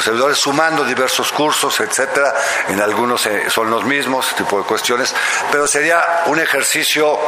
servidores, 0.00 0.38
sumando 0.38 0.84
diversos 0.84 1.32
cursos, 1.32 1.80
etcétera. 1.80 2.32
En 2.68 2.80
algunos 2.80 3.26
eh, 3.26 3.50
son 3.50 3.68
los 3.68 3.84
mismos, 3.84 4.32
tipo 4.36 4.58
de 4.58 4.64
cuestiones, 4.64 5.12
pero 5.50 5.66
sería 5.66 6.22
un 6.26 6.38
ejercicio 6.38 7.18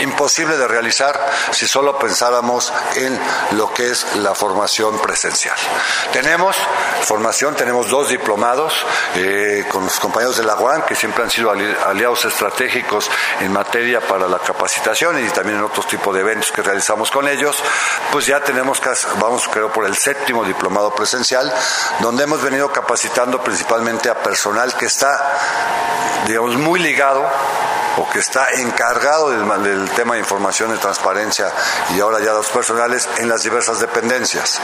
imposible 0.00 0.56
de 0.56 0.68
realizar 0.68 1.18
si 1.50 1.66
solo 1.66 1.98
pensáramos 1.98 2.72
en 2.94 3.18
lo 3.52 3.72
que 3.72 3.90
es 3.90 4.16
la 4.16 4.34
formación 4.34 5.00
presencial. 5.00 5.56
Tenemos 6.12 6.56
formación, 7.02 7.56
tenemos 7.56 7.88
dos 7.88 8.10
diplomados 8.10 8.74
eh, 9.16 9.64
con 9.68 9.84
los 9.84 9.98
compañeros 9.98 10.36
de 10.36 10.44
la 10.44 10.54
UAN, 10.54 10.82
que 10.82 10.94
siempre 10.94 11.24
han 11.24 11.30
sido 11.30 11.50
aliados 11.50 12.24
estratégicos 12.24 13.10
en 13.40 13.52
materia 13.52 14.00
para 14.00 14.28
la 14.28 14.38
capacitación 14.38 15.15
y 15.18 15.28
también 15.30 15.58
en 15.58 15.64
otros 15.64 15.86
tipos 15.86 16.14
de 16.14 16.20
eventos 16.20 16.52
que 16.52 16.62
realizamos 16.62 17.10
con 17.10 17.28
ellos, 17.28 17.56
pues 18.12 18.26
ya 18.26 18.40
tenemos, 18.40 18.80
vamos 19.18 19.48
creo 19.48 19.72
por 19.72 19.84
el 19.84 19.96
séptimo 19.96 20.44
diplomado 20.44 20.94
presencial, 20.94 21.52
donde 22.00 22.24
hemos 22.24 22.42
venido 22.42 22.70
capacitando 22.72 23.42
principalmente 23.42 24.08
a 24.08 24.22
personal 24.22 24.74
que 24.76 24.86
está, 24.86 25.38
digamos, 26.26 26.56
muy 26.56 26.80
ligado 26.80 27.26
o 27.96 28.08
que 28.10 28.18
está 28.18 28.48
encargado 28.50 29.30
del, 29.30 29.90
tema 29.90 30.14
de 30.14 30.20
información 30.20 30.74
y 30.74 30.78
transparencia 30.78 31.50
y 31.94 32.00
ahora 32.00 32.20
ya 32.20 32.32
los 32.32 32.48
personales 32.48 33.08
en 33.18 33.28
las 33.28 33.42
diversas 33.42 33.80
dependencias. 33.80 34.60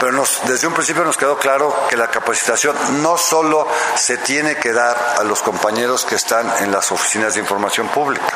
Pero 0.00 0.22
desde 0.46 0.66
un 0.66 0.74
principio 0.74 1.04
nos 1.04 1.16
quedó 1.16 1.38
claro 1.38 1.74
que 1.88 1.96
la 1.96 2.08
capacitación 2.08 2.76
no 3.02 3.18
solo 3.18 3.66
se 3.96 4.18
tiene 4.18 4.56
que 4.56 4.72
dar 4.72 5.16
a 5.18 5.24
los 5.24 5.42
compañeros 5.42 6.04
que 6.04 6.14
están 6.14 6.50
en 6.60 6.70
las 6.70 6.92
oficinas 6.92 7.34
de 7.34 7.40
información 7.40 7.88
pública, 7.88 8.32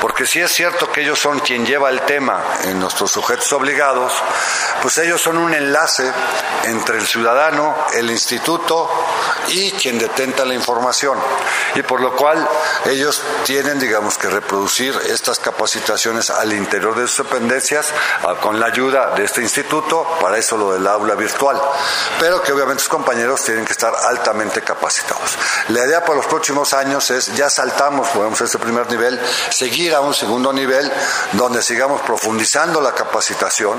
porque 0.00 0.26
si 0.26 0.40
es 0.40 0.52
cierto 0.52 0.90
que 0.90 1.02
ellos 1.02 1.18
son 1.18 1.40
quien 1.40 1.66
lleva 1.66 1.90
el 1.90 2.00
tema 2.02 2.42
en 2.64 2.78
nuestros 2.78 3.10
sujetos 3.10 3.52
obligados, 3.52 4.12
pues 4.82 4.98
ellos 4.98 5.20
son 5.20 5.38
un 5.38 5.54
enlace 5.54 6.10
entre 6.64 6.98
el 6.98 7.06
ciudadano, 7.06 7.74
el 7.94 8.10
instituto 8.10 8.88
y 9.48 9.72
quien 9.72 9.98
detenta 9.98 10.44
la 10.44 10.54
información. 10.54 11.18
Y 11.74 11.82
por 11.82 12.00
lo 12.00 12.14
cual 12.14 12.46
ellos 12.86 13.22
tienen, 13.44 13.78
digamos, 13.78 14.18
que 14.18 14.28
reproducir 14.28 14.94
estas 15.08 15.38
capacitaciones 15.38 16.30
al 16.30 16.52
interior 16.52 16.98
de 16.98 17.06
sus 17.06 17.26
dependencias 17.26 17.92
con 18.40 18.58
la 18.60 18.66
ayuda 18.66 19.14
de 19.14 19.24
este 19.24 19.42
instituto, 19.42 20.18
para 20.20 20.38
eso 20.38 20.56
lo 20.56 20.72
del 20.72 20.86
aula 20.86 21.14
virtual, 21.14 21.60
pero 22.18 22.42
que 22.42 22.52
obviamente 22.52 22.82
sus 22.82 22.90
compañeros 22.90 23.42
tienen 23.44 23.64
que 23.64 23.72
estar 23.72 23.94
altamente 23.94 24.62
capacitados. 24.62 25.36
La 25.68 25.84
idea 25.84 26.04
para 26.04 26.16
los 26.16 26.26
próximos 26.26 26.72
años 26.72 27.10
es, 27.10 27.34
ya 27.36 27.50
saltamos, 27.50 28.08
podemos 28.08 28.40
este 28.40 28.58
primer 28.58 28.90
nivel, 28.90 29.20
seguir 29.50 29.87
a 29.94 30.00
un 30.00 30.14
segundo 30.14 30.52
nivel 30.52 30.90
donde 31.32 31.62
sigamos 31.62 32.02
profundizando 32.02 32.80
la 32.80 32.92
capacitación. 32.92 33.78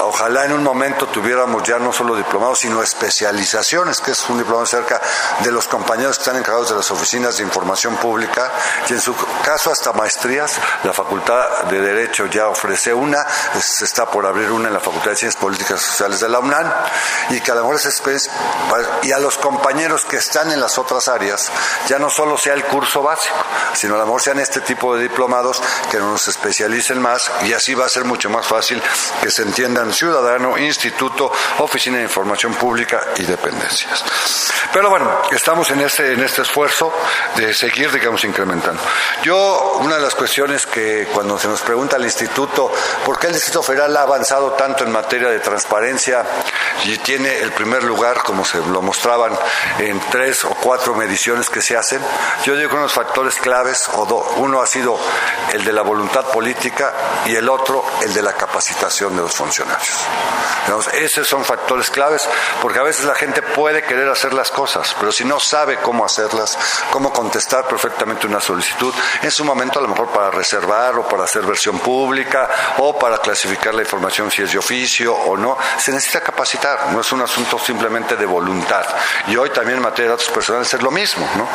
Ojalá 0.00 0.44
en 0.44 0.52
un 0.52 0.62
momento 0.62 1.06
tuviéramos 1.08 1.62
ya 1.62 1.78
no 1.78 1.92
solo 1.92 2.16
diplomados, 2.16 2.60
sino 2.60 2.82
especializaciones, 2.82 4.00
que 4.00 4.10
es 4.10 4.28
un 4.28 4.38
diplomado 4.38 4.66
cerca 4.66 5.00
de 5.40 5.52
los 5.52 5.68
compañeros 5.68 6.16
que 6.16 6.22
están 6.22 6.36
encargados 6.36 6.70
de 6.70 6.76
las 6.76 6.90
oficinas 6.90 7.36
de 7.36 7.44
información 7.44 7.96
pública, 7.96 8.50
y 8.88 8.92
en 8.92 9.00
su 9.00 9.14
caso 9.44 9.70
hasta 9.70 9.92
maestrías. 9.92 10.58
La 10.82 10.92
Facultad 10.92 11.64
de 11.64 11.80
Derecho 11.80 12.26
ya 12.26 12.48
ofrece 12.48 12.92
una, 12.92 13.24
se 13.60 13.84
está 13.84 14.10
por 14.10 14.26
abrir 14.26 14.50
una 14.50 14.68
en 14.68 14.74
la 14.74 14.80
Facultad 14.80 15.10
de 15.10 15.16
Ciencias 15.16 15.40
Políticas 15.40 15.80
y 15.82 15.90
Sociales 15.90 16.20
de 16.20 16.28
la 16.28 16.40
UNAM, 16.40 16.70
y 17.30 17.40
que 17.40 17.50
a 17.50 17.54
lo 17.54 17.62
mejor 17.62 17.76
es 17.76 18.02
y 19.02 19.12
a 19.12 19.18
los 19.18 19.38
compañeros 19.38 20.04
que 20.04 20.16
están 20.16 20.50
en 20.50 20.60
las 20.60 20.78
otras 20.78 21.08
áreas, 21.08 21.50
ya 21.88 21.98
no 21.98 22.10
solo 22.10 22.36
sea 22.36 22.54
el 22.54 22.64
curso 22.64 23.02
básico, 23.02 23.36
sino 23.74 23.94
a 23.94 23.98
lo 23.98 24.04
mejor 24.04 24.22
sean 24.22 24.40
este 24.40 24.60
tipo 24.60 24.96
de 24.96 25.02
diplomados 25.02 25.21
que 25.90 25.98
nos 25.98 26.26
especialicen 26.28 27.00
más 27.00 27.30
y 27.44 27.52
así 27.52 27.74
va 27.74 27.86
a 27.86 27.88
ser 27.88 28.04
mucho 28.04 28.30
más 28.30 28.46
fácil 28.46 28.82
que 29.22 29.30
se 29.30 29.42
entiendan 29.42 29.92
ciudadano, 29.92 30.58
instituto, 30.58 31.32
oficina 31.58 31.98
de 31.98 32.04
información 32.04 32.54
pública 32.54 33.00
y 33.16 33.24
dependencias. 33.24 34.04
Pero 34.72 34.88
bueno, 34.88 35.10
estamos 35.30 35.70
en 35.70 35.80
este, 35.80 36.12
en 36.12 36.20
este 36.22 36.42
esfuerzo 36.42 36.92
de 37.36 37.52
seguir, 37.52 37.90
digamos, 37.92 38.24
incrementando. 38.24 38.80
Yo, 39.22 39.78
una 39.80 39.96
de 39.96 40.02
las 40.02 40.14
cuestiones 40.14 40.66
que 40.66 41.08
cuando 41.12 41.38
se 41.38 41.48
nos 41.48 41.60
pregunta 41.60 41.96
al 41.96 42.04
instituto, 42.04 42.72
¿por 43.04 43.18
qué 43.18 43.26
el 43.26 43.34
Distrito 43.34 43.62
Federal 43.62 43.96
ha 43.96 44.02
avanzado 44.02 44.52
tanto 44.52 44.84
en 44.84 44.92
materia 44.92 45.28
de 45.28 45.40
transparencia 45.40 46.24
y 46.84 46.96
tiene 46.98 47.40
el 47.40 47.52
primer 47.52 47.84
lugar, 47.84 48.22
como 48.22 48.44
se 48.44 48.58
lo 48.58 48.80
mostraban 48.82 49.38
en 49.78 50.00
tres 50.10 50.44
o 50.44 50.50
cuatro 50.50 50.94
mediciones 50.94 51.50
que 51.50 51.60
se 51.60 51.76
hacen? 51.76 52.00
Yo 52.44 52.56
digo 52.56 52.70
que 52.70 52.76
unos 52.76 52.92
factores 52.92 53.36
claves, 53.36 53.88
o 53.92 54.34
uno 54.38 54.62
ha 54.62 54.66
sido 54.66 54.98
el 55.52 55.64
de 55.64 55.72
la 55.72 55.82
voluntad 55.82 56.24
política 56.26 56.92
y 57.26 57.34
el 57.34 57.48
otro 57.48 57.84
el 58.02 58.12
de 58.12 58.22
la 58.22 58.32
capacitación 58.32 59.16
de 59.16 59.22
los 59.22 59.32
funcionarios. 59.32 60.06
Esos 60.92 61.26
son 61.26 61.44
factores 61.44 61.90
claves 61.90 62.28
porque 62.60 62.78
a 62.78 62.82
veces 62.82 63.04
la 63.04 63.14
gente 63.14 63.42
puede 63.42 63.82
querer 63.82 64.08
hacer 64.08 64.32
las 64.32 64.50
cosas, 64.50 64.94
pero 64.98 65.12
si 65.12 65.24
no 65.24 65.40
sabe 65.40 65.78
cómo 65.78 66.04
hacerlas, 66.04 66.58
cómo 66.90 67.12
contestar 67.12 67.66
perfectamente 67.66 68.26
una 68.26 68.40
solicitud, 68.40 68.94
en 69.22 69.30
su 69.30 69.44
momento 69.44 69.78
a 69.78 69.82
lo 69.82 69.88
mejor 69.88 70.08
para 70.08 70.30
reservar 70.30 70.98
o 70.98 71.08
para 71.08 71.24
hacer 71.24 71.42
versión 71.42 71.78
pública 71.78 72.48
o 72.78 72.98
para 72.98 73.18
clasificar 73.18 73.74
la 73.74 73.82
información 73.82 74.30
si 74.30 74.42
es 74.42 74.52
de 74.52 74.58
oficio 74.58 75.14
o 75.14 75.36
no, 75.36 75.56
se 75.78 75.92
necesita 75.92 76.20
capacitar, 76.20 76.92
no 76.92 77.00
es 77.00 77.12
un 77.12 77.22
asunto 77.22 77.58
simplemente 77.58 78.16
de 78.16 78.26
voluntad. 78.26 78.84
Y 79.28 79.36
hoy 79.36 79.50
también 79.50 79.78
en 79.78 79.82
materia 79.82 80.10
de 80.10 80.16
datos 80.16 80.30
personales 80.30 80.72
es 80.72 80.82
lo 80.82 80.90
mismo, 80.90 81.28
¿no? 81.36 81.48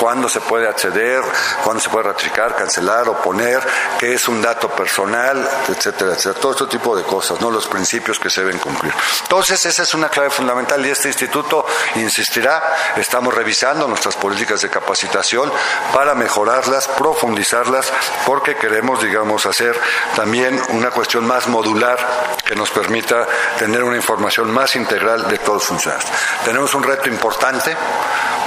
Cuándo 0.00 0.28
se 0.28 0.40
puede 0.40 0.68
acceder, 0.68 1.22
cuándo 1.62 1.82
se 1.82 1.88
puede 1.88 2.08
ratificar, 2.08 2.54
cancelar, 2.56 3.08
oponer, 3.08 3.62
qué 3.98 4.14
es 4.14 4.28
un 4.28 4.42
dato 4.42 4.68
personal, 4.68 5.48
etcétera, 5.68 6.12
etcétera. 6.12 6.40
Todo 6.40 6.52
este 6.52 6.66
tipo 6.66 6.96
de 6.96 7.02
cosas, 7.04 7.40
¿no? 7.40 7.50
Los 7.50 7.66
principios 7.66 8.18
que 8.18 8.30
se 8.30 8.42
deben 8.42 8.58
cumplir. 8.64 8.94
Entonces, 9.22 9.64
esa 9.66 9.82
es 9.82 9.92
una 9.92 10.08
clave 10.08 10.30
fundamental 10.30 10.84
y 10.84 10.90
este 10.90 11.08
instituto 11.08 11.66
insistirá. 11.96 12.76
Estamos 12.96 13.34
revisando 13.34 13.86
nuestras 13.86 14.16
políticas 14.16 14.62
de 14.62 14.70
capacitación 14.70 15.52
para 15.92 16.14
mejorarlas, 16.14 16.88
profundizarlas, 16.88 17.92
porque 18.24 18.56
queremos, 18.56 19.02
digamos, 19.02 19.44
hacer 19.44 19.78
también 20.16 20.60
una 20.70 20.90
cuestión 20.90 21.26
más 21.26 21.46
modular 21.46 21.98
que 22.44 22.56
nos 22.56 22.70
permita 22.70 23.26
tener 23.58 23.84
una 23.84 23.96
información 23.96 24.50
más 24.50 24.74
integral 24.76 25.28
de 25.28 25.38
todos 25.38 25.54
los 25.54 25.64
funcionarios. 25.64 26.10
Tenemos 26.44 26.74
un 26.74 26.82
reto 26.82 27.08
importante, 27.08 27.76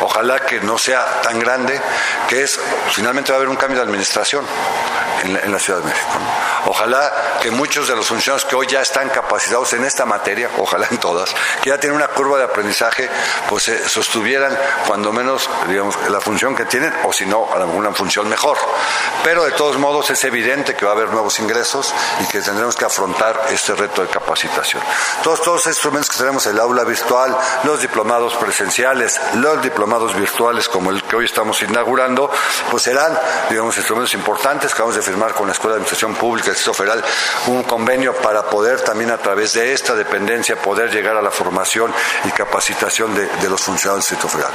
ojalá 0.02 0.40
que 0.40 0.60
no 0.62 0.78
sea 0.80 1.22
tan 1.22 1.40
grande, 1.40 1.80
que 2.28 2.42
es, 2.44 2.60
finalmente 2.92 3.32
va 3.32 3.36
a 3.36 3.38
haber 3.38 3.50
un 3.50 3.56
cambio 3.56 3.78
de 3.78 3.84
administración 3.84 4.46
en 5.24 5.52
la, 5.52 5.60
Ciudad 5.60 5.80
de 5.80 5.86
México. 5.86 6.12
Ojalá 6.66 7.40
que 7.42 7.52
muchos 7.52 7.88
de 7.88 7.96
los 7.96 8.08
funcionarios 8.08 8.46
que 8.46 8.56
hoy 8.56 8.68
ya 8.68 8.82
están 8.82 9.10
capacitados 9.10 9.74
en 9.74 9.84
esta 9.84 10.06
materia, 10.06 10.50
ojalá 10.58 10.88
en 10.90 10.98
todas, 10.98 11.34
que 11.62 11.70
ya 11.70 11.80
tienen 11.80 11.96
una 11.96 12.08
curva 12.10 12.38
de 12.38 12.44
aprendizaje, 12.44 13.10
pues 13.50 13.64
se 13.64 13.90
sostuvieran 13.90 14.58
cuando 14.86 15.12
menos, 15.12 15.50
digamos, 15.68 15.98
la 16.10 16.22
función 16.22 16.56
que 16.56 16.66
tienen, 16.66 16.94
o 17.04 17.14
si 17.14 17.26
no, 17.26 17.48
alguna 17.54 17.92
función 17.94 18.30
mejor. 18.30 18.58
Pero 19.24 19.44
de 19.46 19.52
todos 19.52 19.78
modos 19.78 20.10
es 20.10 20.24
evidente 20.24 20.76
que 20.76 20.86
va 20.86 20.92
a 20.92 20.96
haber 20.96 21.10
nuevos 21.10 21.40
ingresos 21.40 21.94
y 22.22 22.28
que 22.28 22.42
tendremos 22.42 22.76
que 22.76 22.86
afrontar 22.86 23.48
este 23.50 23.76
reto 23.76 24.02
de 24.02 24.10
capacitación. 24.10 24.82
Todos, 25.24 25.42
todos 25.42 25.66
los 25.66 25.68
instrumentos 25.68 26.10
que 26.10 26.18
tenemos, 26.18 26.46
el 26.46 26.60
aula 26.60 26.84
virtual, 26.84 27.38
los 27.64 27.82
diplomados 27.82 28.36
presenciales, 28.36 29.20
los 29.36 29.62
diplomados 29.62 30.16
virtuales 30.16 30.70
como 30.70 30.92
el 30.92 31.04
que 31.04 31.16
hoy 31.16 31.26
estamos 31.26 31.62
inaugurando, 31.62 32.30
pues 32.70 32.84
serán, 32.84 33.18
digamos, 33.50 33.76
instrumentos 33.78 34.14
importantes 34.14 34.74
que 34.74 34.82
vamos 34.82 34.96
a 34.96 35.00
firmar 35.08 35.34
con 35.34 35.48
la 35.48 35.54
Escuela 35.54 35.76
de 35.76 35.84
Administración 35.84 36.16
Pública 36.16 36.52
del 36.52 36.76
Federal 36.76 37.02
un 37.48 37.64
convenio 37.64 38.14
para 38.16 38.44
poder 38.44 38.82
también 38.82 39.10
a 39.10 39.18
través 39.18 39.54
de 39.54 39.72
esta 39.72 39.96
dependencia 39.96 40.62
poder 40.62 40.92
llegar 40.92 41.16
a 41.16 41.22
la 41.22 41.32
formación 41.32 41.94
y 42.26 42.32
capacitación 42.32 43.16
de, 43.16 43.50
los 43.50 43.62
funcionarios 43.62 44.06
del 44.06 44.18
Distrito 44.18 44.28
Federal. 44.28 44.52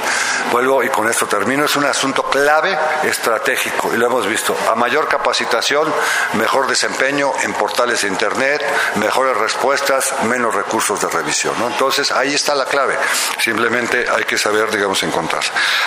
Vuelvo 0.51 0.83
y 0.83 0.89
con 0.89 1.09
esto 1.09 1.25
termino. 1.25 1.65
Es 1.65 1.75
un 1.75 1.85
asunto 1.85 2.21
clave, 2.23 2.77
estratégico, 3.03 3.91
y 3.93 3.97
lo 3.97 4.05
hemos 4.05 4.27
visto. 4.27 4.55
A 4.71 4.75
mayor 4.75 5.07
capacitación, 5.07 5.91
mejor 6.33 6.67
desempeño 6.67 7.31
en 7.41 7.53
portales 7.53 8.01
de 8.01 8.09
Internet, 8.09 8.63
mejores 8.95 9.35
respuestas, 9.37 10.13
menos 10.25 10.53
recursos 10.53 11.01
de 11.01 11.09
revisión. 11.09 11.55
Entonces, 11.65 12.11
ahí 12.11 12.35
está 12.35 12.53
la 12.53 12.65
clave. 12.65 12.95
Simplemente 13.39 14.05
hay 14.07 14.25
que 14.25 14.37
saber, 14.37 14.69
digamos, 14.69 15.01
encontrar. 15.01 15.43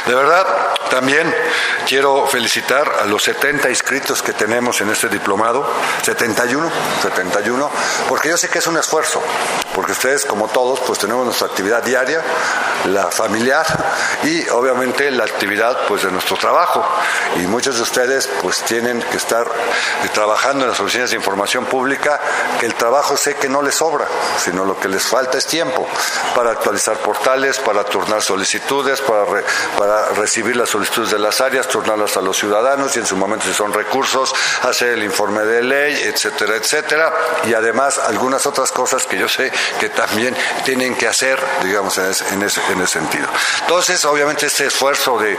De 0.06 0.14
verdad, 0.14 0.74
también 0.90 1.32
quiero 1.86 2.26
felicitar 2.26 2.92
a 3.00 3.04
los 3.04 3.22
70 3.22 3.70
inscritos 3.70 4.22
que 4.22 4.32
tenemos 4.32 4.55
en 4.56 4.90
este 4.90 5.10
diplomado, 5.10 5.66
71, 6.02 6.70
71, 7.02 7.70
porque 8.08 8.30
yo 8.30 8.38
sé 8.38 8.48
que 8.48 8.58
es 8.58 8.66
un 8.66 8.78
esfuerzo, 8.78 9.22
porque 9.74 9.92
ustedes 9.92 10.24
como 10.24 10.48
todos 10.48 10.80
pues 10.80 10.98
tenemos 10.98 11.26
nuestra 11.26 11.46
actividad 11.46 11.82
diaria, 11.82 12.22
la 12.86 13.10
familiar 13.10 13.66
y 14.24 14.48
obviamente 14.48 15.10
la 15.10 15.24
actividad 15.24 15.86
pues 15.86 16.04
de 16.04 16.10
nuestro 16.10 16.36
trabajo. 16.36 16.82
Y 17.36 17.40
muchos 17.40 17.76
de 17.76 17.82
ustedes 17.82 18.30
pues 18.40 18.62
tienen 18.62 19.02
que 19.02 19.18
estar 19.18 19.46
trabajando 20.14 20.64
en 20.64 20.70
las 20.70 20.80
oficinas 20.80 21.10
de 21.10 21.16
información 21.16 21.66
pública 21.66 22.18
que 22.58 22.64
el 22.64 22.74
trabajo 22.74 23.16
sé 23.16 23.36
que 23.36 23.50
no 23.50 23.60
les 23.60 23.74
sobra, 23.74 24.06
sino 24.38 24.64
lo 24.64 24.80
que 24.80 24.88
les 24.88 25.02
falta 25.02 25.36
es 25.36 25.46
tiempo 25.46 25.86
para 26.34 26.52
actualizar 26.52 26.96
portales, 26.98 27.58
para 27.58 27.84
turnar 27.84 28.22
solicitudes, 28.22 29.02
para, 29.02 29.26
para 29.78 30.08
recibir 30.10 30.56
las 30.56 30.70
solicitudes 30.70 31.10
de 31.10 31.18
las 31.18 31.42
áreas, 31.42 31.68
turnarlas 31.68 32.16
a 32.16 32.22
los 32.22 32.38
ciudadanos 32.38 32.96
y 32.96 33.00
en 33.00 33.06
su 33.06 33.16
momento 33.16 33.44
si 33.44 33.52
son 33.52 33.72
recursos, 33.74 34.34
hacer 34.62 34.90
el 34.90 35.02
informe 35.02 35.42
de 35.42 35.62
ley, 35.62 35.94
etcétera, 36.04 36.56
etcétera, 36.56 37.12
y 37.44 37.54
además 37.54 37.98
algunas 37.98 38.46
otras 38.46 38.72
cosas 38.72 39.06
que 39.06 39.18
yo 39.18 39.28
sé 39.28 39.52
que 39.80 39.88
también 39.90 40.36
tienen 40.64 40.94
que 40.94 41.06
hacer, 41.06 41.38
digamos, 41.62 41.96
en 41.98 42.10
ese, 42.10 42.34
en 42.34 42.42
ese, 42.42 42.60
en 42.70 42.80
ese 42.80 42.98
sentido. 42.98 43.26
Entonces, 43.60 44.04
obviamente, 44.04 44.46
este 44.46 44.66
esfuerzo 44.66 45.18
de, 45.18 45.36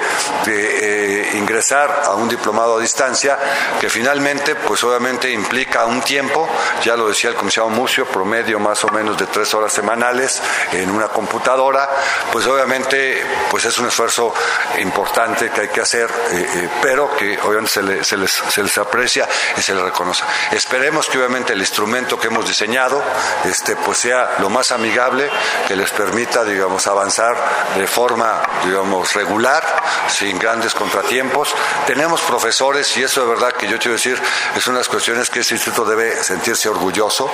eh, 0.48 1.32
ingresar 1.34 2.04
a 2.06 2.14
un 2.16 2.30
diplomado 2.30 2.78
a 2.78 2.82
distancia, 2.82 3.38
que 3.80 3.90
finalmente, 3.90 4.56
pues 4.56 4.84
obviamente 4.84 5.32
implica 5.32 5.86
un 5.86 6.02
tiempo, 6.02 6.48
ya 6.84 6.96
lo 6.96 7.08
decía 7.08 7.30
el 7.30 7.36
comisario 7.36 7.70
Mucio, 7.70 8.06
promedio 8.06 8.60
más 8.60 8.84
o 8.84 8.90
menos 8.90 9.18
de 9.18 9.26
tres 9.28 9.54
horas 9.54 9.74
semanales 9.74 10.42
en 10.72 10.90
una 10.90 11.08
computadora, 11.08 11.90
pues 12.32 12.46
obviamente, 12.48 13.24
pues 13.50 13.66
es 13.66 13.78
un 13.78 13.88
esfuerzo 13.88 14.34
importante 14.80 15.50
que 15.50 15.62
hay 15.62 15.68
que 15.70 15.82
hacer, 15.82 16.10
eh, 16.32 16.48
eh, 16.56 16.70
pero 16.82 17.16
que 17.16 17.38
obviamente 17.40 17.72
se, 17.72 17.84
le, 17.84 18.04
se 18.04 18.18
les, 18.18 18.32
se 18.32 18.64
les 18.64 18.78
aprecia 18.78 18.97
y 19.06 19.62
se 19.62 19.74
le 19.74 19.82
reconoce. 19.82 20.24
Esperemos 20.52 21.08
que 21.08 21.18
obviamente 21.18 21.54
el 21.54 21.60
instrumento 21.60 22.20
que 22.20 22.28
hemos 22.28 22.48
diseñado 22.48 23.02
este, 23.46 23.76
pues 23.76 23.98
sea 24.00 24.38
lo 24.40 24.50
más 24.50 24.72
amigable, 24.72 25.30
que 25.68 25.76
les 25.76 25.92
permita, 25.92 26.44
digamos, 26.44 26.88
avanzar 26.88 27.36
de 27.78 27.88
forma, 27.88 28.42
digamos, 28.66 29.14
regular, 29.14 29.64
sin 30.08 30.38
grandes 30.40 30.74
contratiempos. 30.74 31.54
Tenemos 31.86 32.22
profesores, 32.22 32.96
y 32.98 33.04
eso 33.04 33.22
de 33.22 33.28
verdad 33.28 33.54
que 33.54 33.68
yo 33.68 33.78
quiero 33.78 33.94
decir, 33.94 34.22
es 34.56 34.68
unas 34.68 34.88
cuestiones 34.88 35.30
que 35.30 35.40
este 35.40 35.56
instituto 35.56 35.86
debe 35.86 36.24
sentirse 36.24 36.70
orgulloso. 36.70 37.30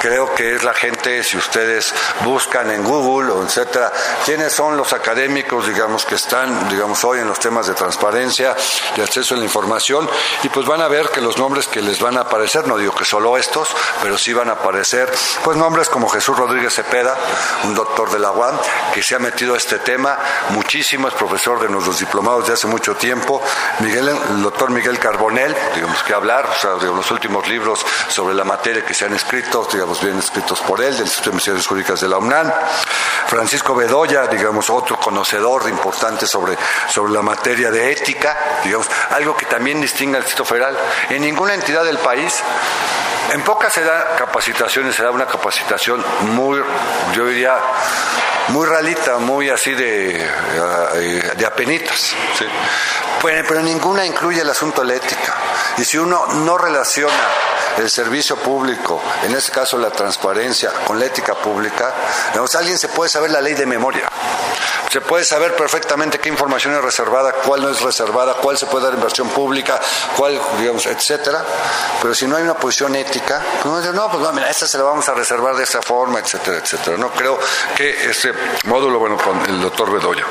Creo 0.00 0.34
que 0.34 0.56
es 0.56 0.62
la 0.62 0.74
gente, 0.74 1.22
si 1.24 1.36
ustedes 1.36 1.92
buscan 2.24 2.70
en 2.70 2.84
Google 2.84 3.32
o 3.32 3.44
etcétera, 3.44 3.92
quiénes 4.24 4.52
son 4.52 4.76
los 4.76 4.92
académicos, 4.92 5.66
digamos, 5.66 6.04
que 6.04 6.14
están, 6.14 6.68
digamos, 6.68 7.02
hoy 7.04 7.20
en 7.20 7.28
los 7.28 7.38
temas 7.38 7.66
de 7.66 7.74
transparencia, 7.74 8.54
de 8.96 9.02
acceso 9.02 9.34
a 9.34 9.38
la 9.38 9.44
información, 9.44 10.08
y 10.42 10.48
pues 10.48 10.66
van 10.66 10.80
a 10.80 10.88
ver 10.88 10.99
que 11.08 11.20
los 11.20 11.38
nombres 11.38 11.66
que 11.66 11.80
les 11.80 12.00
van 12.00 12.18
a 12.18 12.22
aparecer, 12.22 12.66
no 12.66 12.76
digo 12.76 12.94
que 12.94 13.04
solo 13.04 13.38
estos, 13.38 13.68
pero 14.02 14.18
sí 14.18 14.32
van 14.32 14.50
a 14.50 14.52
aparecer, 14.52 15.10
pues 15.42 15.56
nombres 15.56 15.88
como 15.88 16.08
Jesús 16.08 16.36
Rodríguez 16.36 16.74
Cepeda, 16.74 17.16
un 17.64 17.74
doctor 17.74 18.10
de 18.10 18.18
la 18.18 18.32
UAM, 18.32 18.58
que 18.92 19.02
se 19.02 19.14
ha 19.14 19.18
metido 19.18 19.54
a 19.54 19.56
este 19.56 19.78
tema 19.78 20.18
muchísimo, 20.50 21.08
es 21.08 21.14
profesor 21.14 21.60
de 21.60 21.68
nuestros 21.68 21.98
diplomados 21.98 22.46
de 22.46 22.54
hace 22.54 22.66
mucho 22.66 22.94
tiempo, 22.96 23.40
Miguel, 23.78 24.08
el 24.08 24.42
doctor 24.42 24.70
Miguel 24.70 24.98
Carbonel, 24.98 25.56
digamos 25.74 26.02
que 26.02 26.12
hablar, 26.12 26.46
o 26.46 26.60
sea, 26.60 26.74
de 26.74 26.86
los 26.86 27.10
últimos 27.10 27.48
libros 27.48 27.84
sobre 28.08 28.34
la 28.34 28.44
materia 28.44 28.84
que 28.84 28.94
se 28.94 29.06
han 29.06 29.14
escrito, 29.14 29.66
digamos, 29.72 30.02
bien 30.02 30.18
escritos 30.18 30.60
por 30.60 30.80
él, 30.82 30.92
del 30.96 31.06
Instituto 31.06 31.30
de 31.30 31.34
Investigaciones 31.34 31.66
Jurídicas 31.66 32.00
de 32.00 32.08
la 32.08 32.18
UNAM, 32.18 32.52
Francisco 33.26 33.74
Bedoya, 33.74 34.26
digamos, 34.26 34.68
otro 34.70 34.98
conocedor 34.98 35.68
importante 35.68 36.26
sobre, 36.26 36.56
sobre 36.88 37.12
la 37.12 37.22
materia 37.22 37.70
de 37.70 37.92
ética, 37.92 38.60
digamos, 38.64 38.88
algo 39.10 39.36
que 39.36 39.46
también 39.46 39.80
distingue 39.80 40.16
al 40.16 40.22
Distrito 40.24 40.44
Federal. 40.44 40.76
En 41.10 41.22
ninguna 41.22 41.54
entidad 41.54 41.84
del 41.84 41.98
país 41.98 42.42
en 43.32 43.42
pocas 43.42 43.72
se 43.72 43.84
da 43.84 44.16
capacitaciones, 44.16 44.96
se 44.96 45.04
da 45.04 45.10
una 45.10 45.26
capacitación 45.26 46.04
muy, 46.22 46.60
yo 47.14 47.26
diría, 47.26 47.56
muy 48.48 48.66
ralita, 48.66 49.18
muy 49.18 49.48
así 49.50 49.72
de, 49.72 50.20
eh, 50.20 51.32
de 51.36 51.46
apenitas. 51.46 52.14
Pero, 53.22 53.44
pero 53.46 53.62
ninguna 53.62 54.04
incluye 54.04 54.40
el 54.40 54.50
asunto 54.50 54.80
de 54.80 54.88
la 54.88 54.94
ética. 54.94 55.34
Y 55.78 55.84
si 55.84 55.98
uno 55.98 56.26
no 56.26 56.58
relaciona 56.58 57.14
el 57.78 57.90
servicio 57.90 58.36
público, 58.36 59.00
en 59.24 59.34
este 59.34 59.52
caso 59.52 59.78
la 59.78 59.90
transparencia, 59.90 60.70
con 60.86 60.98
la 60.98 61.06
ética 61.06 61.34
pública, 61.34 61.92
digamos, 62.28 62.54
alguien 62.54 62.78
se 62.78 62.88
puede 62.88 63.08
saber 63.08 63.30
la 63.30 63.40
ley 63.40 63.54
de 63.54 63.66
memoria. 63.66 64.08
Se 64.90 65.00
puede 65.00 65.24
saber 65.24 65.54
perfectamente 65.54 66.18
qué 66.18 66.28
información 66.28 66.74
es 66.74 66.82
reservada, 66.82 67.32
cuál 67.32 67.62
no 67.62 67.68
es 67.68 67.80
reservada, 67.80 68.34
cuál 68.34 68.58
se 68.58 68.66
puede 68.66 68.86
dar 68.86 68.94
inversión 68.94 69.28
pública, 69.28 69.80
cuál, 70.16 70.40
digamos, 70.58 70.84
etcétera. 70.86 71.44
Pero 72.02 72.12
si 72.12 72.26
no 72.26 72.34
hay 72.34 72.42
una 72.42 72.54
posición 72.54 72.96
ética, 72.96 73.40
pues 73.62 73.92
no, 73.92 74.10
pues 74.10 74.20
no, 74.20 74.32
mira, 74.32 74.50
esta 74.50 74.66
se 74.66 74.78
la 74.78 74.84
vamos 74.84 75.08
a 75.08 75.14
reservar 75.14 75.54
de 75.54 75.62
esa 75.62 75.80
forma, 75.80 76.18
etcétera, 76.18 76.58
etcétera. 76.58 76.96
No 76.96 77.12
creo 77.12 77.38
que 77.76 78.10
este 78.10 78.32
módulo, 78.64 78.98
bueno, 78.98 79.16
con 79.16 79.40
el 79.48 79.60
doctor 79.60 79.92
Bedoya. 79.92 80.24